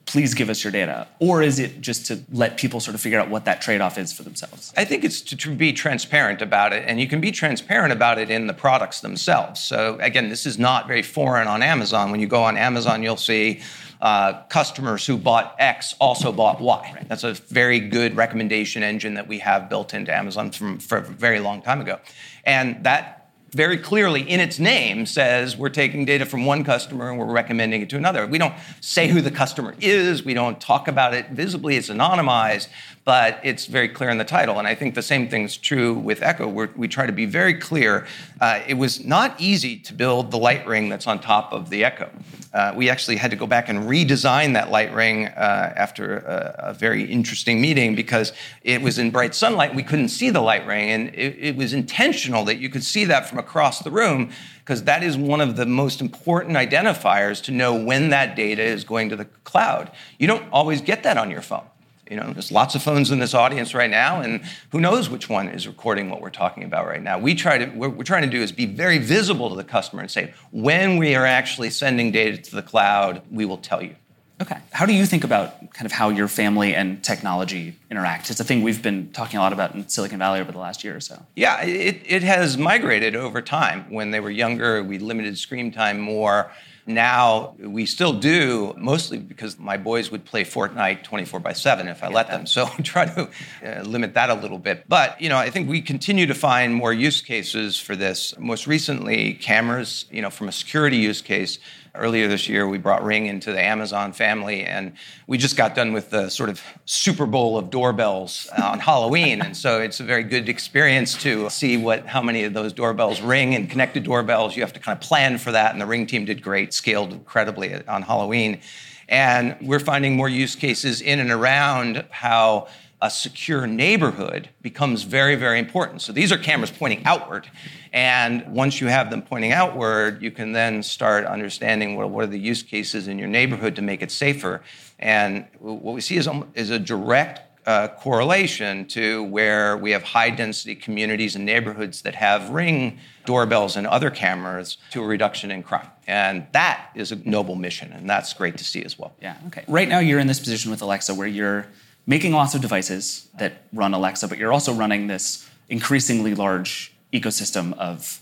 please 0.05 0.33
give 0.33 0.49
us 0.49 0.63
your 0.63 0.71
data? 0.71 1.07
Or 1.19 1.41
is 1.41 1.59
it 1.59 1.81
just 1.81 2.05
to 2.07 2.21
let 2.31 2.57
people 2.57 2.79
sort 2.79 2.95
of 2.95 3.01
figure 3.01 3.19
out 3.19 3.29
what 3.29 3.45
that 3.45 3.61
trade-off 3.61 3.97
is 3.97 4.11
for 4.11 4.23
themselves? 4.23 4.73
I 4.75 4.85
think 4.85 5.03
it's 5.03 5.21
to 5.21 5.55
be 5.55 5.73
transparent 5.73 6.41
about 6.41 6.73
it 6.73 6.83
and 6.87 6.99
you 6.99 7.07
can 7.07 7.21
be 7.21 7.31
transparent 7.31 7.93
about 7.93 8.19
it 8.19 8.29
in 8.29 8.47
the 8.47 8.53
products 8.53 9.01
themselves. 9.01 9.61
So 9.61 9.97
again 10.01 10.29
this 10.29 10.45
is 10.45 10.59
not 10.59 10.87
very 10.87 11.01
foreign 11.03 11.47
on 11.47 11.63
amazon. 11.63 12.11
When 12.11 12.19
you 12.19 12.27
go 12.27 12.43
on 12.43 12.57
amazon 12.57 13.03
you'll 13.03 13.17
see 13.17 13.61
uh, 14.03 14.43
customers 14.49 15.05
who 15.05 15.17
bought 15.17 15.55
X 15.59 15.95
also 15.97 16.33
bought 16.33 16.59
Y. 16.59 17.05
That's 17.07 17.23
a 17.23 17.33
very 17.33 17.79
good 17.79 18.17
recommendation 18.17 18.83
engine 18.83 19.13
that 19.13 19.29
we 19.29 19.39
have 19.39 19.69
built 19.69 19.93
into 19.93 20.13
Amazon 20.13 20.51
from, 20.51 20.77
for 20.79 20.97
a 20.97 21.01
very 21.01 21.39
long 21.39 21.61
time 21.61 21.79
ago. 21.79 21.99
And 22.43 22.83
that 22.83 23.22
very 23.53 23.77
clearly 23.77 24.21
in 24.21 24.39
its 24.39 24.59
name 24.59 25.05
says 25.05 25.55
we're 25.55 25.69
taking 25.69 26.05
data 26.05 26.25
from 26.25 26.45
one 26.45 26.63
customer 26.63 27.09
and 27.09 27.19
we're 27.19 27.31
recommending 27.31 27.81
it 27.81 27.89
to 27.91 27.97
another. 27.97 28.25
We 28.27 28.37
don't 28.37 28.55
say 28.81 29.07
who 29.07 29.21
the 29.21 29.31
customer 29.31 29.75
is, 29.79 30.25
we 30.25 30.33
don't 30.33 30.59
talk 30.59 30.87
about 30.87 31.13
it 31.13 31.29
visibly, 31.29 31.77
it's 31.77 31.89
anonymized, 31.89 32.67
but 33.05 33.39
it's 33.43 33.65
very 33.65 33.89
clear 33.89 34.09
in 34.09 34.17
the 34.17 34.23
title. 34.23 34.59
And 34.59 34.67
I 34.67 34.75
think 34.75 34.95
the 34.95 35.01
same 35.01 35.27
thing's 35.27 35.57
true 35.57 35.93
with 35.93 36.21
Echo. 36.21 36.47
We're, 36.47 36.69
we 36.75 36.87
try 36.87 37.05
to 37.05 37.11
be 37.11 37.25
very 37.25 37.53
clear. 37.53 38.07
Uh, 38.39 38.61
it 38.67 38.75
was 38.75 39.03
not 39.03 39.39
easy 39.39 39.77
to 39.77 39.93
build 39.93 40.31
the 40.31 40.37
light 40.37 40.65
ring 40.65 40.89
that's 40.89 41.07
on 41.07 41.19
top 41.19 41.51
of 41.51 41.69
the 41.69 41.83
Echo. 41.83 42.09
Uh, 42.53 42.71
we 42.75 42.89
actually 42.89 43.17
had 43.17 43.31
to 43.31 43.37
go 43.37 43.47
back 43.47 43.67
and 43.67 43.89
redesign 43.89 44.53
that 44.53 44.69
light 44.69 44.93
ring 44.93 45.27
uh, 45.27 45.73
after 45.75 46.17
a, 46.19 46.69
a, 46.69 46.73
very 46.73 47.03
interesting 47.03 47.59
meeting 47.59 47.95
because 47.95 48.31
it 48.61 48.79
was 48.81 48.99
in 48.99 49.09
bright 49.09 49.33
sunlight. 49.33 49.73
We 49.73 49.81
couldn't 49.81 50.09
see 50.09 50.29
the 50.29 50.41
light 50.41 50.65
ring, 50.67 50.89
and 50.91 51.09
it, 51.15 51.35
it 51.39 51.55
was 51.55 51.73
intentional 51.73 52.45
that 52.45 52.57
you 52.57 52.69
could 52.69 52.83
see 52.83 53.05
that 53.05 53.27
from 53.27 53.39
across 53.39 53.79
the 53.79 53.89
room 53.89 54.29
because 54.59 54.83
that 54.83 55.03
is 55.03 55.17
one 55.17 55.41
of 55.41 55.55
the 55.55 55.65
most 55.65 55.99
important 55.99 56.55
identifiers 56.55 57.43
to 57.43 57.51
know 57.51 57.73
when 57.73 58.09
that 58.09 58.35
data 58.35 58.61
is 58.61 58.83
going 58.83 59.09
to 59.09 59.15
the 59.15 59.25
cloud. 59.43 59.91
You 60.19 60.27
don't 60.27 60.45
always 60.51 60.79
get 60.79 61.03
that 61.03 61.17
on 61.17 61.31
your 61.31 61.41
phone. 61.41 61.65
You 62.13 62.19
know, 62.19 62.31
there's 62.31 62.51
lots 62.51 62.75
of 62.75 62.83
phones 62.83 63.09
in 63.09 63.17
this 63.17 63.33
audience 63.33 63.73
right 63.73 63.89
now, 63.89 64.21
and 64.21 64.43
who 64.69 64.79
knows 64.79 65.09
which 65.09 65.29
one 65.29 65.49
is 65.49 65.65
recording 65.65 66.11
what 66.11 66.21
we're 66.21 66.29
talking 66.29 66.63
about 66.63 66.85
right 66.85 67.01
now. 67.01 67.17
We 67.17 67.33
try 67.33 67.57
to, 67.57 67.65
what 67.65 67.95
we're 67.95 68.03
trying 68.03 68.21
to 68.21 68.29
do 68.29 68.39
is 68.39 68.51
be 68.51 68.67
very 68.67 68.99
visible 68.99 69.49
to 69.49 69.55
the 69.55 69.63
customer 69.63 70.03
and 70.03 70.11
say, 70.11 70.35
when 70.51 70.97
we 70.97 71.15
are 71.15 71.25
actually 71.25 71.71
sending 71.71 72.11
data 72.11 72.37
to 72.37 72.55
the 72.55 72.61
cloud, 72.61 73.23
we 73.31 73.45
will 73.45 73.57
tell 73.57 73.81
you. 73.81 73.95
Okay. 74.39 74.57
How 74.71 74.85
do 74.85 74.93
you 74.93 75.07
think 75.07 75.23
about 75.23 75.73
kind 75.73 75.87
of 75.87 75.91
how 75.91 76.09
your 76.09 76.27
family 76.27 76.75
and 76.75 77.03
technology 77.03 77.79
interact? 77.89 78.29
It's 78.29 78.39
a 78.39 78.43
thing 78.43 78.61
we've 78.61 78.83
been 78.83 79.11
talking 79.11 79.39
a 79.39 79.41
lot 79.41 79.51
about 79.51 79.73
in 79.73 79.89
Silicon 79.89 80.19
Valley 80.19 80.39
over 80.39 80.51
the 80.51 80.59
last 80.59 80.83
year 80.83 80.95
or 80.95 81.01
so. 81.01 81.25
Yeah, 81.35 81.63
it, 81.63 81.99
it 82.05 82.21
has 82.21 82.59
migrated 82.59 83.15
over 83.15 83.41
time. 83.41 83.89
When 83.89 84.11
they 84.11 84.19
were 84.19 84.29
younger, 84.29 84.83
we 84.83 84.99
limited 84.99 85.35
screen 85.39 85.71
time 85.71 85.99
more. 85.99 86.51
Now 86.85 87.55
we 87.59 87.85
still 87.85 88.13
do, 88.13 88.73
mostly 88.77 89.17
because 89.17 89.57
my 89.57 89.77
boys 89.77 90.11
would 90.11 90.25
play 90.25 90.43
Fortnite 90.43 91.03
24 91.03 91.39
by 91.39 91.53
7 91.53 91.87
if 91.87 92.03
I 92.03 92.09
let 92.09 92.27
them. 92.27 92.45
So 92.45 92.65
try 92.83 93.05
to 93.05 93.29
uh, 93.65 93.81
limit 93.83 94.13
that 94.15 94.29
a 94.29 94.33
little 94.33 94.59
bit. 94.59 94.83
But, 94.87 95.19
you 95.21 95.29
know, 95.29 95.37
I 95.37 95.49
think 95.49 95.69
we 95.69 95.81
continue 95.81 96.25
to 96.25 96.33
find 96.33 96.75
more 96.75 96.91
use 96.91 97.21
cases 97.21 97.79
for 97.79 97.95
this. 97.95 98.33
Most 98.37 98.67
recently, 98.67 99.33
cameras, 99.33 100.05
you 100.11 100.21
know, 100.21 100.29
from 100.29 100.49
a 100.49 100.51
security 100.51 100.97
use 100.97 101.21
case 101.21 101.59
Earlier 101.95 102.27
this 102.27 102.49
year, 102.49 102.67
we 102.67 102.79
brought 102.79 103.03
Ring 103.03 103.27
into 103.27 103.51
the 103.51 103.61
Amazon 103.61 104.13
family, 104.13 104.63
and 104.63 104.93
we 105.27 105.37
just 105.37 105.55
got 105.55 105.75
done 105.75 105.93
with 105.93 106.09
the 106.09 106.27
sort 106.29 106.49
of 106.49 106.59
Super 106.85 107.27
Bowl 107.27 107.55
of 107.55 107.69
doorbells 107.69 108.49
uh, 108.57 108.63
on 108.63 108.79
Halloween, 108.79 109.43
and 109.43 109.55
so 109.55 109.79
it's 109.79 109.99
a 109.99 110.03
very 110.03 110.23
good 110.23 110.49
experience 110.49 111.15
to 111.21 111.51
see 111.51 111.77
what 111.77 112.07
how 112.07 112.19
many 112.23 112.45
of 112.45 112.53
those 112.53 112.73
doorbells 112.73 113.21
ring 113.21 113.53
and 113.53 113.69
connected 113.69 114.03
doorbells. 114.03 114.55
You 114.55 114.63
have 114.63 114.73
to 114.73 114.79
kind 114.79 114.97
of 114.97 115.07
plan 115.07 115.37
for 115.37 115.51
that, 115.51 115.71
and 115.71 115.79
the 115.79 115.85
Ring 115.85 116.07
team 116.07 116.25
did 116.25 116.41
great, 116.41 116.73
scaled 116.73 117.13
incredibly 117.13 117.85
on 117.85 118.01
Halloween, 118.01 118.59
and 119.07 119.55
we're 119.61 119.79
finding 119.79 120.15
more 120.15 120.29
use 120.29 120.55
cases 120.55 120.99
in 120.99 121.19
and 121.19 121.29
around 121.29 122.05
how 122.09 122.69
a 123.03 123.09
secure 123.09 123.67
neighborhood 123.67 124.47
becomes 124.61 125.03
very, 125.03 125.35
very 125.35 125.59
important. 125.59 126.01
So 126.01 126.13
these 126.13 126.31
are 126.31 126.37
cameras 126.37 126.71
pointing 126.71 127.03
outward. 127.03 127.49
And 127.91 128.47
once 128.47 128.79
you 128.79 128.87
have 128.87 129.09
them 129.09 129.21
pointing 129.21 129.51
outward, 129.51 130.21
you 130.21 130.31
can 130.31 130.53
then 130.53 130.81
start 130.81 131.25
understanding 131.25 131.97
what, 131.97 132.09
what 132.09 132.23
are 132.23 132.27
the 132.27 132.39
use 132.39 132.63
cases 132.63 133.09
in 133.09 133.19
your 133.19 133.27
neighborhood 133.27 133.75
to 133.75 133.81
make 133.81 134.01
it 134.01 134.09
safer. 134.09 134.61
And 134.99 135.45
what 135.59 135.93
we 135.93 135.99
see 135.99 136.15
is, 136.15 136.29
is 136.55 136.69
a 136.69 136.79
direct 136.79 137.41
uh, 137.67 137.89
correlation 137.89 138.85
to 138.85 139.23
where 139.23 139.75
we 139.75 139.91
have 139.91 140.03
high 140.03 140.29
density 140.29 140.73
communities 140.73 141.35
and 141.35 141.45
neighborhoods 141.45 142.03
that 142.03 142.15
have 142.15 142.51
ring 142.51 142.99
doorbells 143.25 143.75
and 143.75 143.85
other 143.85 144.11
cameras 144.11 144.77
to 144.91 145.03
a 145.03 145.05
reduction 145.05 145.51
in 145.51 145.61
crime. 145.61 145.89
And 146.07 146.47
that 146.53 146.89
is 146.95 147.11
a 147.11 147.17
noble 147.27 147.55
mission, 147.55 147.91
and 147.91 148.09
that's 148.09 148.33
great 148.33 148.57
to 148.57 148.63
see 148.63 148.83
as 148.83 148.97
well. 148.97 149.13
Yeah, 149.21 149.35
okay. 149.47 149.63
Right 149.67 149.89
now, 149.89 149.99
you're 149.99 150.19
in 150.19 150.27
this 150.27 150.39
position 150.39 150.71
with 150.71 150.81
Alexa 150.81 151.13
where 151.13 151.27
you're 151.27 151.67
making 152.05 152.33
lots 152.33 152.53
of 152.53 152.61
devices 152.61 153.29
that 153.37 153.63
run 153.71 153.93
Alexa, 153.93 154.27
but 154.27 154.37
you're 154.37 154.53
also 154.53 154.73
running 154.73 155.07
this 155.07 155.47
increasingly 155.69 156.35
large 156.35 156.93
ecosystem 157.11 157.73
of 157.77 158.19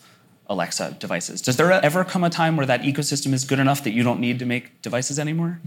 Alexa 0.47 0.97
devices. 0.99 1.41
Does 1.41 1.57
there 1.57 1.71
ever 1.71 2.03
come 2.03 2.23
a 2.23 2.29
time 2.29 2.57
where 2.57 2.65
that 2.65 2.81
ecosystem 2.81 3.33
is 3.33 3.45
good 3.45 3.59
enough 3.59 3.83
that 3.83 3.91
you 3.91 4.03
don't 4.03 4.19
need 4.19 4.39
to 4.39 4.45
make 4.45 4.81
devices 4.81 5.17
anymore? 5.17 5.59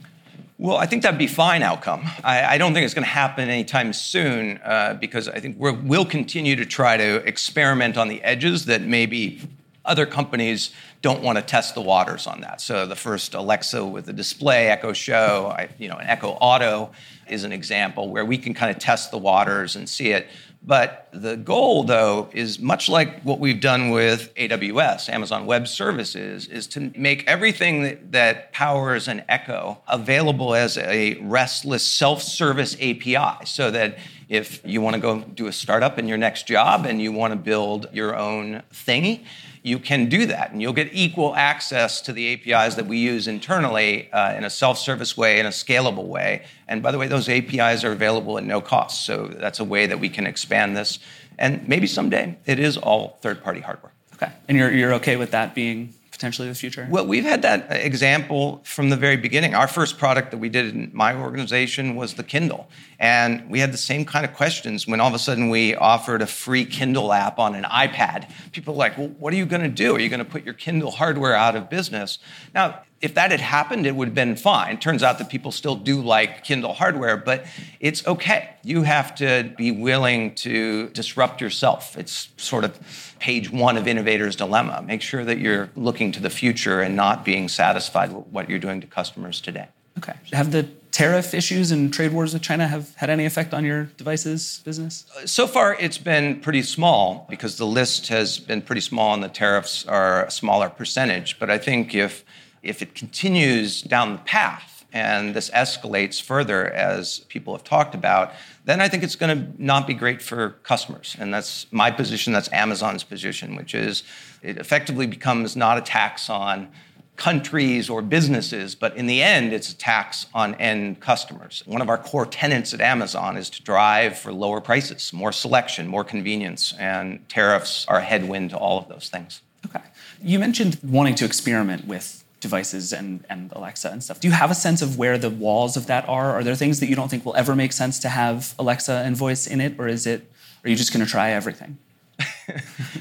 Well, 0.58 0.76
I 0.76 0.86
think 0.86 1.02
that'd 1.02 1.18
be 1.18 1.26
fine 1.26 1.62
outcome. 1.62 2.04
I, 2.22 2.44
I 2.44 2.58
don't 2.58 2.74
think 2.74 2.84
it's 2.84 2.94
going 2.94 3.04
to 3.04 3.10
happen 3.10 3.48
anytime 3.48 3.92
soon 3.92 4.58
uh, 4.58 4.96
because 5.00 5.28
I 5.28 5.40
think 5.40 5.56
we 5.58 5.72
will 5.72 6.04
continue 6.04 6.54
to 6.54 6.64
try 6.64 6.96
to 6.96 7.16
experiment 7.26 7.96
on 7.96 8.08
the 8.08 8.22
edges 8.22 8.66
that 8.66 8.82
maybe 8.82 9.40
other 9.84 10.06
companies 10.06 10.70
don't 11.02 11.22
want 11.22 11.36
to 11.36 11.42
test 11.42 11.74
the 11.74 11.80
waters 11.80 12.26
on 12.26 12.40
that. 12.40 12.60
So 12.60 12.86
the 12.86 12.96
first 12.96 13.34
Alexa 13.34 13.84
with 13.84 14.06
the 14.06 14.12
display, 14.12 14.68
Echo 14.68 14.92
Show, 14.92 15.52
I, 15.56 15.68
you 15.78 15.88
know, 15.88 15.96
an 15.96 16.06
Echo 16.06 16.30
Auto 16.40 16.90
is 17.28 17.44
an 17.44 17.52
example 17.52 18.08
where 18.08 18.24
we 18.24 18.38
can 18.38 18.54
kind 18.54 18.70
of 18.70 18.78
test 18.78 19.10
the 19.10 19.18
waters 19.18 19.76
and 19.76 19.88
see 19.88 20.10
it. 20.10 20.26
But 20.66 21.08
the 21.12 21.36
goal, 21.36 21.84
though, 21.84 22.30
is 22.32 22.58
much 22.58 22.88
like 22.88 23.20
what 23.20 23.38
we've 23.38 23.60
done 23.60 23.90
with 23.90 24.34
AWS, 24.36 25.10
Amazon 25.10 25.44
Web 25.44 25.68
Services, 25.68 26.46
is 26.46 26.66
to 26.68 26.90
make 26.96 27.28
everything 27.28 27.82
that, 27.82 28.12
that 28.12 28.52
powers 28.52 29.06
an 29.06 29.24
Echo 29.28 29.82
available 29.86 30.54
as 30.54 30.78
a 30.78 31.16
RESTful 31.20 31.78
self 31.78 32.22
service 32.22 32.76
API 32.76 33.44
so 33.44 33.70
that 33.70 33.98
if 34.30 34.62
you 34.64 34.80
want 34.80 34.94
to 34.94 35.00
go 35.00 35.20
do 35.20 35.48
a 35.48 35.52
startup 35.52 35.98
in 35.98 36.08
your 36.08 36.16
next 36.16 36.46
job 36.46 36.86
and 36.86 37.00
you 37.00 37.12
want 37.12 37.32
to 37.32 37.38
build 37.38 37.88
your 37.92 38.16
own 38.16 38.62
thingy, 38.72 39.24
you 39.64 39.78
can 39.78 40.10
do 40.10 40.26
that. 40.26 40.52
And 40.52 40.60
you'll 40.60 40.74
get 40.74 40.90
equal 40.92 41.34
access 41.34 42.02
to 42.02 42.12
the 42.12 42.34
APIs 42.34 42.74
that 42.74 42.86
we 42.86 42.98
use 42.98 43.26
internally 43.26 44.12
uh, 44.12 44.34
in 44.34 44.44
a 44.44 44.50
self 44.50 44.78
service 44.78 45.16
way, 45.16 45.40
in 45.40 45.46
a 45.46 45.50
scalable 45.50 46.04
way. 46.06 46.44
And 46.68 46.82
by 46.82 46.92
the 46.92 46.98
way, 46.98 47.08
those 47.08 47.28
APIs 47.28 47.82
are 47.82 47.90
available 47.90 48.36
at 48.36 48.44
no 48.44 48.60
cost. 48.60 49.06
So 49.06 49.26
that's 49.26 49.60
a 49.60 49.64
way 49.64 49.86
that 49.86 49.98
we 49.98 50.10
can 50.10 50.26
expand 50.26 50.76
this. 50.76 50.98
And 51.38 51.66
maybe 51.66 51.86
someday 51.86 52.36
it 52.44 52.60
is 52.60 52.76
all 52.76 53.18
third 53.22 53.42
party 53.42 53.60
hardware. 53.60 53.92
Okay. 54.14 54.30
And 54.48 54.58
you're, 54.58 54.70
you're 54.70 54.94
okay 54.94 55.16
with 55.16 55.30
that 55.30 55.54
being 55.54 55.94
potentially 56.14 56.48
the 56.48 56.54
future? 56.54 56.86
Well, 56.88 57.06
we've 57.06 57.24
had 57.24 57.42
that 57.42 57.66
example 57.70 58.60
from 58.64 58.88
the 58.88 58.96
very 58.96 59.16
beginning. 59.16 59.54
Our 59.54 59.66
first 59.66 59.98
product 59.98 60.30
that 60.30 60.38
we 60.38 60.48
did 60.48 60.74
in 60.74 60.90
my 60.92 61.14
organization 61.14 61.96
was 61.96 62.14
the 62.14 62.22
Kindle. 62.22 62.68
And 63.00 63.50
we 63.50 63.58
had 63.58 63.72
the 63.72 63.78
same 63.78 64.04
kind 64.04 64.24
of 64.24 64.32
questions 64.32 64.86
when 64.86 65.00
all 65.00 65.08
of 65.08 65.14
a 65.14 65.18
sudden 65.18 65.50
we 65.50 65.74
offered 65.74 66.22
a 66.22 66.26
free 66.26 66.64
Kindle 66.64 67.12
app 67.12 67.38
on 67.38 67.56
an 67.56 67.64
iPad. 67.64 68.30
People 68.52 68.74
were 68.74 68.78
like, 68.78 68.96
well, 68.96 69.08
what 69.08 69.32
are 69.32 69.36
you 69.36 69.46
going 69.46 69.62
to 69.62 69.68
do? 69.68 69.96
Are 69.96 70.00
you 70.00 70.08
going 70.08 70.24
to 70.24 70.24
put 70.24 70.44
your 70.44 70.54
Kindle 70.54 70.92
hardware 70.92 71.34
out 71.34 71.56
of 71.56 71.68
business? 71.68 72.18
Now, 72.54 72.82
if 73.04 73.12
that 73.14 73.30
had 73.30 73.40
happened, 73.40 73.86
it 73.86 73.94
would 73.94 74.08
have 74.08 74.14
been 74.14 74.34
fine. 74.34 74.78
Turns 74.78 75.02
out 75.02 75.18
that 75.18 75.28
people 75.28 75.52
still 75.52 75.76
do 75.76 76.00
like 76.00 76.42
Kindle 76.42 76.72
hardware, 76.72 77.18
but 77.18 77.44
it's 77.78 78.04
okay. 78.06 78.54
You 78.64 78.82
have 78.82 79.14
to 79.16 79.52
be 79.58 79.70
willing 79.70 80.34
to 80.36 80.88
disrupt 80.88 81.42
yourself. 81.42 81.98
It's 81.98 82.30
sort 82.38 82.64
of 82.64 83.14
page 83.18 83.52
one 83.52 83.76
of 83.76 83.86
Innovator's 83.86 84.36
Dilemma. 84.36 84.82
Make 84.86 85.02
sure 85.02 85.22
that 85.22 85.38
you're 85.38 85.68
looking 85.76 86.12
to 86.12 86.20
the 86.20 86.30
future 86.30 86.80
and 86.80 86.96
not 86.96 87.26
being 87.26 87.46
satisfied 87.50 88.10
with 88.10 88.26
what 88.28 88.48
you're 88.48 88.58
doing 88.58 88.80
to 88.80 88.86
customers 88.86 89.38
today. 89.38 89.68
Okay. 89.98 90.14
Have 90.32 90.50
the 90.50 90.62
tariff 90.90 91.34
issues 91.34 91.72
and 91.72 91.92
trade 91.92 92.12
wars 92.12 92.32
with 92.32 92.40
China 92.40 92.66
have 92.66 92.94
had 92.94 93.10
any 93.10 93.26
effect 93.26 93.52
on 93.52 93.66
your 93.66 93.84
devices 93.98 94.62
business? 94.64 95.04
Uh, 95.14 95.26
so 95.26 95.46
far, 95.46 95.76
it's 95.78 95.98
been 95.98 96.40
pretty 96.40 96.62
small 96.62 97.26
because 97.28 97.58
the 97.58 97.66
list 97.66 98.08
has 98.08 98.38
been 98.38 98.62
pretty 98.62 98.80
small 98.80 99.12
and 99.12 99.22
the 99.22 99.28
tariffs 99.28 99.84
are 99.86 100.24
a 100.24 100.30
smaller 100.30 100.70
percentage. 100.70 101.38
But 101.38 101.50
I 101.50 101.58
think 101.58 101.94
if 101.94 102.24
if 102.64 102.82
it 102.82 102.94
continues 102.94 103.82
down 103.82 104.12
the 104.12 104.18
path 104.18 104.84
and 104.92 105.34
this 105.34 105.50
escalates 105.50 106.22
further, 106.22 106.70
as 106.70 107.20
people 107.28 107.54
have 107.54 107.64
talked 107.64 107.94
about, 107.94 108.32
then 108.64 108.80
I 108.80 108.88
think 108.88 109.02
it's 109.02 109.16
going 109.16 109.36
to 109.36 109.62
not 109.62 109.86
be 109.86 109.94
great 109.94 110.22
for 110.22 110.50
customers. 110.62 111.16
And 111.18 111.34
that's 111.34 111.66
my 111.72 111.90
position, 111.90 112.32
that's 112.32 112.50
Amazon's 112.52 113.04
position, 113.04 113.56
which 113.56 113.74
is 113.74 114.04
it 114.42 114.56
effectively 114.56 115.06
becomes 115.06 115.56
not 115.56 115.78
a 115.78 115.80
tax 115.80 116.30
on 116.30 116.68
countries 117.16 117.88
or 117.88 118.02
businesses, 118.02 118.74
but 118.74 118.96
in 118.96 119.06
the 119.06 119.22
end, 119.22 119.52
it's 119.52 119.70
a 119.70 119.76
tax 119.76 120.26
on 120.34 120.54
end 120.56 121.00
customers. 121.00 121.62
One 121.66 121.80
of 121.80 121.88
our 121.88 121.98
core 121.98 122.26
tenets 122.26 122.74
at 122.74 122.80
Amazon 122.80 123.36
is 123.36 123.50
to 123.50 123.62
drive 123.62 124.18
for 124.18 124.32
lower 124.32 124.60
prices, 124.60 125.12
more 125.12 125.30
selection, 125.30 125.86
more 125.86 126.02
convenience, 126.02 126.74
and 126.78 127.28
tariffs 127.28 127.86
are 127.86 127.98
a 127.98 128.02
headwind 128.02 128.50
to 128.50 128.56
all 128.56 128.78
of 128.78 128.88
those 128.88 129.08
things. 129.08 129.42
Okay. 129.66 129.84
You 130.22 130.38
mentioned 130.38 130.78
wanting 130.82 131.14
to 131.16 131.24
experiment 131.24 131.86
with 131.86 132.23
devices 132.44 132.92
and, 132.92 133.24
and 133.28 133.50
Alexa 133.52 133.88
and 133.88 134.04
stuff. 134.04 134.20
Do 134.20 134.28
you 134.28 134.34
have 134.34 134.50
a 134.50 134.54
sense 134.66 134.80
of 134.82 134.98
where 134.98 135.16
the 135.18 135.30
walls 135.30 135.76
of 135.76 135.86
that 135.86 136.08
are? 136.08 136.28
Are 136.36 136.44
there 136.44 136.54
things 136.54 136.78
that 136.80 136.88
you 136.90 136.94
don't 136.94 137.10
think 137.10 137.24
will 137.24 137.36
ever 137.36 137.56
make 137.56 137.72
sense 137.72 137.98
to 138.00 138.08
have 138.08 138.54
Alexa 138.58 138.92
and 139.06 139.16
voice 139.16 139.46
in 139.46 139.60
it, 139.60 139.72
or 139.80 139.88
is 139.88 140.06
it? 140.06 140.30
Are 140.62 140.68
you 140.70 140.76
just 140.76 140.92
going 140.92 141.04
to 141.04 141.10
try 141.10 141.30
everything? 141.30 141.78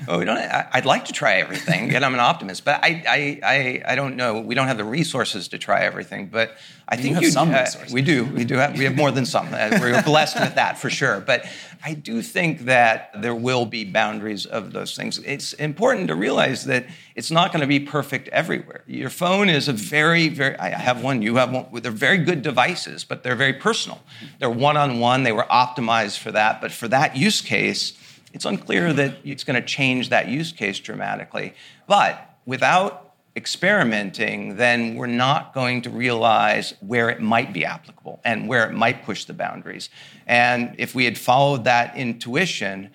Well, 0.07 0.19
we 0.19 0.25
don't. 0.25 0.37
I, 0.37 0.69
would 0.75 0.85
like 0.85 1.05
to 1.05 1.13
try 1.13 1.35
everything, 1.35 1.93
and 1.93 2.03
I'm 2.03 2.13
an 2.13 2.19
optimist, 2.19 2.65
but 2.65 2.83
I, 2.83 3.03
I, 3.07 3.39
I, 3.43 3.83
I, 3.91 3.95
don't 3.95 4.15
know. 4.15 4.39
We 4.39 4.55
don't 4.55 4.67
have 4.67 4.77
the 4.77 4.83
resources 4.83 5.49
to 5.49 5.57
try 5.57 5.81
everything, 5.81 6.27
but 6.27 6.57
I 6.87 6.95
think 6.95 7.15
you 7.19 7.25
have 7.25 7.33
some 7.33 7.53
uh, 7.53 7.59
resources. 7.59 7.93
We 7.93 8.01
do. 8.01 8.25
We 8.25 8.45
do 8.45 8.55
have. 8.55 8.77
We 8.77 8.83
have 8.85 8.95
more 8.95 9.11
than 9.11 9.25
some. 9.25 9.47
Uh, 9.51 9.77
we're 9.79 10.01
blessed 10.03 10.39
with 10.39 10.55
that 10.55 10.77
for 10.77 10.89
sure. 10.89 11.19
But 11.19 11.45
I 11.83 11.93
do 11.93 12.21
think 12.21 12.61
that 12.61 13.11
there 13.21 13.35
will 13.35 13.65
be 13.65 13.83
boundaries 13.83 14.45
of 14.45 14.73
those 14.73 14.95
things. 14.95 15.19
It's 15.19 15.53
important 15.53 16.07
to 16.07 16.15
realize 16.15 16.65
that 16.65 16.85
it's 17.15 17.31
not 17.31 17.51
going 17.51 17.61
to 17.61 17.67
be 17.67 17.79
perfect 17.79 18.27
everywhere. 18.29 18.83
Your 18.87 19.09
phone 19.09 19.49
is 19.49 19.67
a 19.67 19.73
very, 19.73 20.29
very. 20.29 20.57
I 20.57 20.69
have 20.69 21.03
one. 21.03 21.21
You 21.21 21.35
have 21.35 21.51
one. 21.51 21.67
They're 21.81 21.91
very 21.91 22.19
good 22.19 22.41
devices, 22.41 23.03
but 23.03 23.23
they're 23.23 23.35
very 23.35 23.53
personal. 23.53 24.01
They're 24.39 24.49
one-on-one. 24.49 25.23
They 25.23 25.31
were 25.31 25.47
optimized 25.49 26.19
for 26.19 26.31
that, 26.31 26.61
but 26.61 26.71
for 26.71 26.87
that 26.87 27.15
use 27.15 27.41
case 27.41 27.93
it's 28.33 28.45
unclear 28.45 28.91
that 28.93 29.17
it's 29.23 29.43
going 29.43 29.61
to 29.61 29.65
change 29.65 30.09
that 30.09 30.27
use 30.27 30.51
case 30.51 30.79
dramatically. 30.79 31.53
But 31.87 32.37
without 32.45 33.13
experimenting, 33.35 34.57
then 34.57 34.95
we're 34.95 35.07
not 35.07 35.53
going 35.53 35.81
to 35.83 35.89
realize 35.89 36.73
where 36.81 37.09
it 37.09 37.21
might 37.21 37.53
be 37.53 37.65
applicable 37.65 38.19
and 38.23 38.47
where 38.47 38.69
it 38.69 38.73
might 38.73 39.05
push 39.05 39.25
the 39.25 39.33
boundaries. 39.33 39.89
And 40.27 40.75
if 40.77 40.93
we 40.93 41.05
had 41.05 41.17
followed 41.17 41.63
that 41.63 41.95
intuition, 41.95 42.91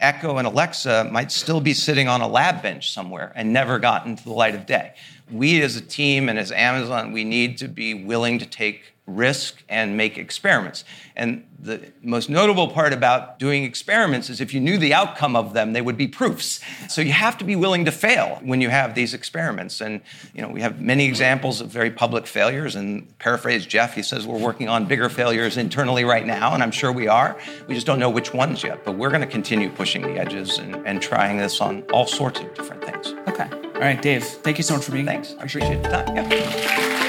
Echo 0.00 0.38
and 0.38 0.46
Alexa 0.46 1.08
might 1.12 1.30
still 1.30 1.60
be 1.60 1.72
sitting 1.72 2.08
on 2.08 2.20
a 2.20 2.26
lab 2.26 2.62
bench 2.62 2.90
somewhere 2.90 3.32
and 3.36 3.52
never 3.52 3.78
gotten 3.78 4.16
to 4.16 4.24
the 4.24 4.32
light 4.32 4.54
of 4.54 4.66
day. 4.66 4.94
We 5.30 5.62
as 5.62 5.76
a 5.76 5.80
team 5.80 6.28
and 6.28 6.38
as 6.38 6.50
Amazon, 6.50 7.12
we 7.12 7.22
need 7.24 7.58
to 7.58 7.68
be 7.68 7.94
willing 7.94 8.38
to 8.40 8.46
take 8.46 8.95
risk 9.06 9.62
and 9.68 9.96
make 9.96 10.18
experiments. 10.18 10.84
And 11.14 11.46
the 11.58 11.92
most 12.02 12.28
notable 12.28 12.68
part 12.68 12.92
about 12.92 13.38
doing 13.38 13.64
experiments 13.64 14.28
is 14.28 14.40
if 14.40 14.52
you 14.52 14.60
knew 14.60 14.78
the 14.78 14.92
outcome 14.92 15.36
of 15.36 15.54
them, 15.54 15.72
they 15.72 15.80
would 15.80 15.96
be 15.96 16.08
proofs. 16.08 16.60
So 16.88 17.00
you 17.00 17.12
have 17.12 17.38
to 17.38 17.44
be 17.44 17.56
willing 17.56 17.84
to 17.84 17.92
fail 17.92 18.40
when 18.42 18.60
you 18.60 18.68
have 18.68 18.94
these 18.94 19.14
experiments. 19.14 19.80
And 19.80 20.00
you 20.34 20.42
know, 20.42 20.48
we 20.48 20.60
have 20.60 20.80
many 20.80 21.06
examples 21.06 21.60
of 21.60 21.68
very 21.68 21.90
public 21.90 22.26
failures. 22.26 22.74
And 22.74 23.16
paraphrase 23.18 23.64
Jeff, 23.64 23.94
he 23.94 24.02
says 24.02 24.26
we're 24.26 24.38
working 24.38 24.68
on 24.68 24.86
bigger 24.86 25.08
failures 25.08 25.56
internally 25.56 26.04
right 26.04 26.26
now, 26.26 26.52
and 26.52 26.62
I'm 26.62 26.72
sure 26.72 26.92
we 26.92 27.08
are. 27.08 27.38
We 27.68 27.74
just 27.74 27.86
don't 27.86 28.00
know 28.00 28.10
which 28.10 28.34
ones 28.34 28.62
yet. 28.62 28.84
But 28.84 28.96
we're 28.96 29.10
going 29.10 29.22
to 29.22 29.26
continue 29.26 29.70
pushing 29.70 30.02
the 30.02 30.18
edges 30.18 30.58
and, 30.58 30.74
and 30.86 31.00
trying 31.00 31.38
this 31.38 31.60
on 31.60 31.82
all 31.92 32.06
sorts 32.06 32.40
of 32.40 32.52
different 32.54 32.84
things. 32.84 33.14
Okay. 33.28 33.48
All 33.76 33.80
right, 33.80 34.00
Dave. 34.00 34.24
Thank 34.24 34.58
you 34.58 34.64
so 34.64 34.74
much 34.74 34.84
for 34.84 34.92
being 34.92 35.06
here. 35.06 35.22
Thanks. 35.22 35.34
I 35.38 35.44
appreciate 35.44 35.82
the 35.82 35.88
time. 35.90 36.16
Yeah. 36.16 37.05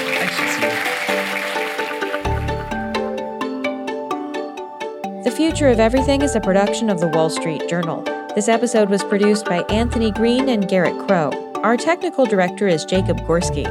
The 5.24 5.32
Future 5.32 5.66
of 5.66 5.80
Everything 5.80 6.22
is 6.22 6.36
a 6.36 6.40
production 6.40 6.88
of 6.88 7.00
the 7.00 7.08
Wall 7.08 7.28
Street 7.28 7.68
Journal. 7.68 8.02
This 8.36 8.46
episode 8.46 8.88
was 8.88 9.02
produced 9.02 9.46
by 9.46 9.64
Anthony 9.64 10.12
Green 10.12 10.48
and 10.48 10.68
Garrett 10.68 10.96
Crow. 11.08 11.32
Our 11.64 11.76
technical 11.76 12.24
director 12.24 12.68
is 12.68 12.84
Jacob 12.84 13.18
Gorski. 13.22 13.64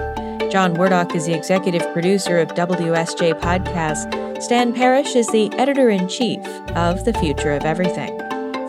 John 0.52 0.76
Wardock 0.76 1.16
is 1.16 1.26
the 1.26 1.34
executive 1.34 1.82
producer 1.94 2.38
of 2.38 2.50
WSJ 2.50 3.40
Podcasts. 3.40 4.44
Stan 4.44 4.74
Parrish 4.74 5.16
is 5.16 5.28
the 5.30 5.50
editor 5.54 5.90
in 5.90 6.10
chief 6.10 6.46
of 6.76 7.06
The 7.06 7.14
Future 7.14 7.54
of 7.54 7.64
Everything. 7.64 8.20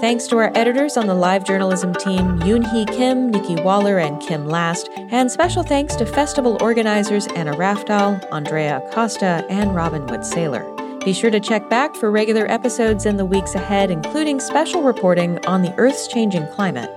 Thanks 0.01 0.29
to 0.29 0.37
our 0.37 0.53
editors 0.55 0.97
on 0.97 1.09
the 1.09 1.15
live 1.15 1.43
journalism 1.43 1.93
team, 1.95 2.39
Yoon 2.43 2.65
Hee 2.71 2.85
Kim, 2.85 3.33
Nikki 3.33 3.57
Waller, 3.57 3.99
and 3.99 4.23
Kim 4.23 4.47
Last, 4.47 4.89
and 4.97 5.29
special 5.29 5.65
thanks 5.65 5.97
to 5.97 6.07
festival 6.07 6.57
organizers 6.61 7.27
Anna 7.35 7.55
Raftal, 7.55 8.25
Andrea 8.31 8.81
Acosta, 8.87 9.45
and 9.51 9.75
Robin 9.75 10.07
Wood 10.07 10.21
Saylor. 10.21 10.78
Be 11.09 11.15
sure 11.15 11.31
to 11.31 11.41
check 11.41 11.71
back 11.71 11.97
for 11.97 12.11
regular 12.11 12.47
episodes 12.51 13.07
in 13.07 13.17
the 13.17 13.25
weeks 13.25 13.55
ahead, 13.55 13.91
including 13.91 14.41
special 14.41 14.83
reporting 14.83 15.43
on 15.47 15.63
the 15.63 15.75
Earth's 15.79 16.07
changing 16.07 16.47
climate. 16.49 16.91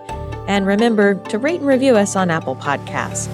And 0.50 0.67
remember 0.67 1.15
to 1.30 1.38
rate 1.38 1.62
and 1.62 1.65
review 1.65 1.95
us 1.95 2.17
on 2.17 2.30
Apple 2.30 2.58
Podcasts. 2.58 3.30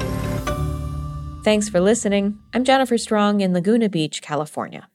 Thanks 1.43 1.67
for 1.67 1.79
listening. 1.79 2.37
I'm 2.53 2.63
Jennifer 2.63 2.99
Strong 2.99 3.41
in 3.41 3.55
Laguna 3.55 3.89
Beach, 3.89 4.21
California. 4.21 4.87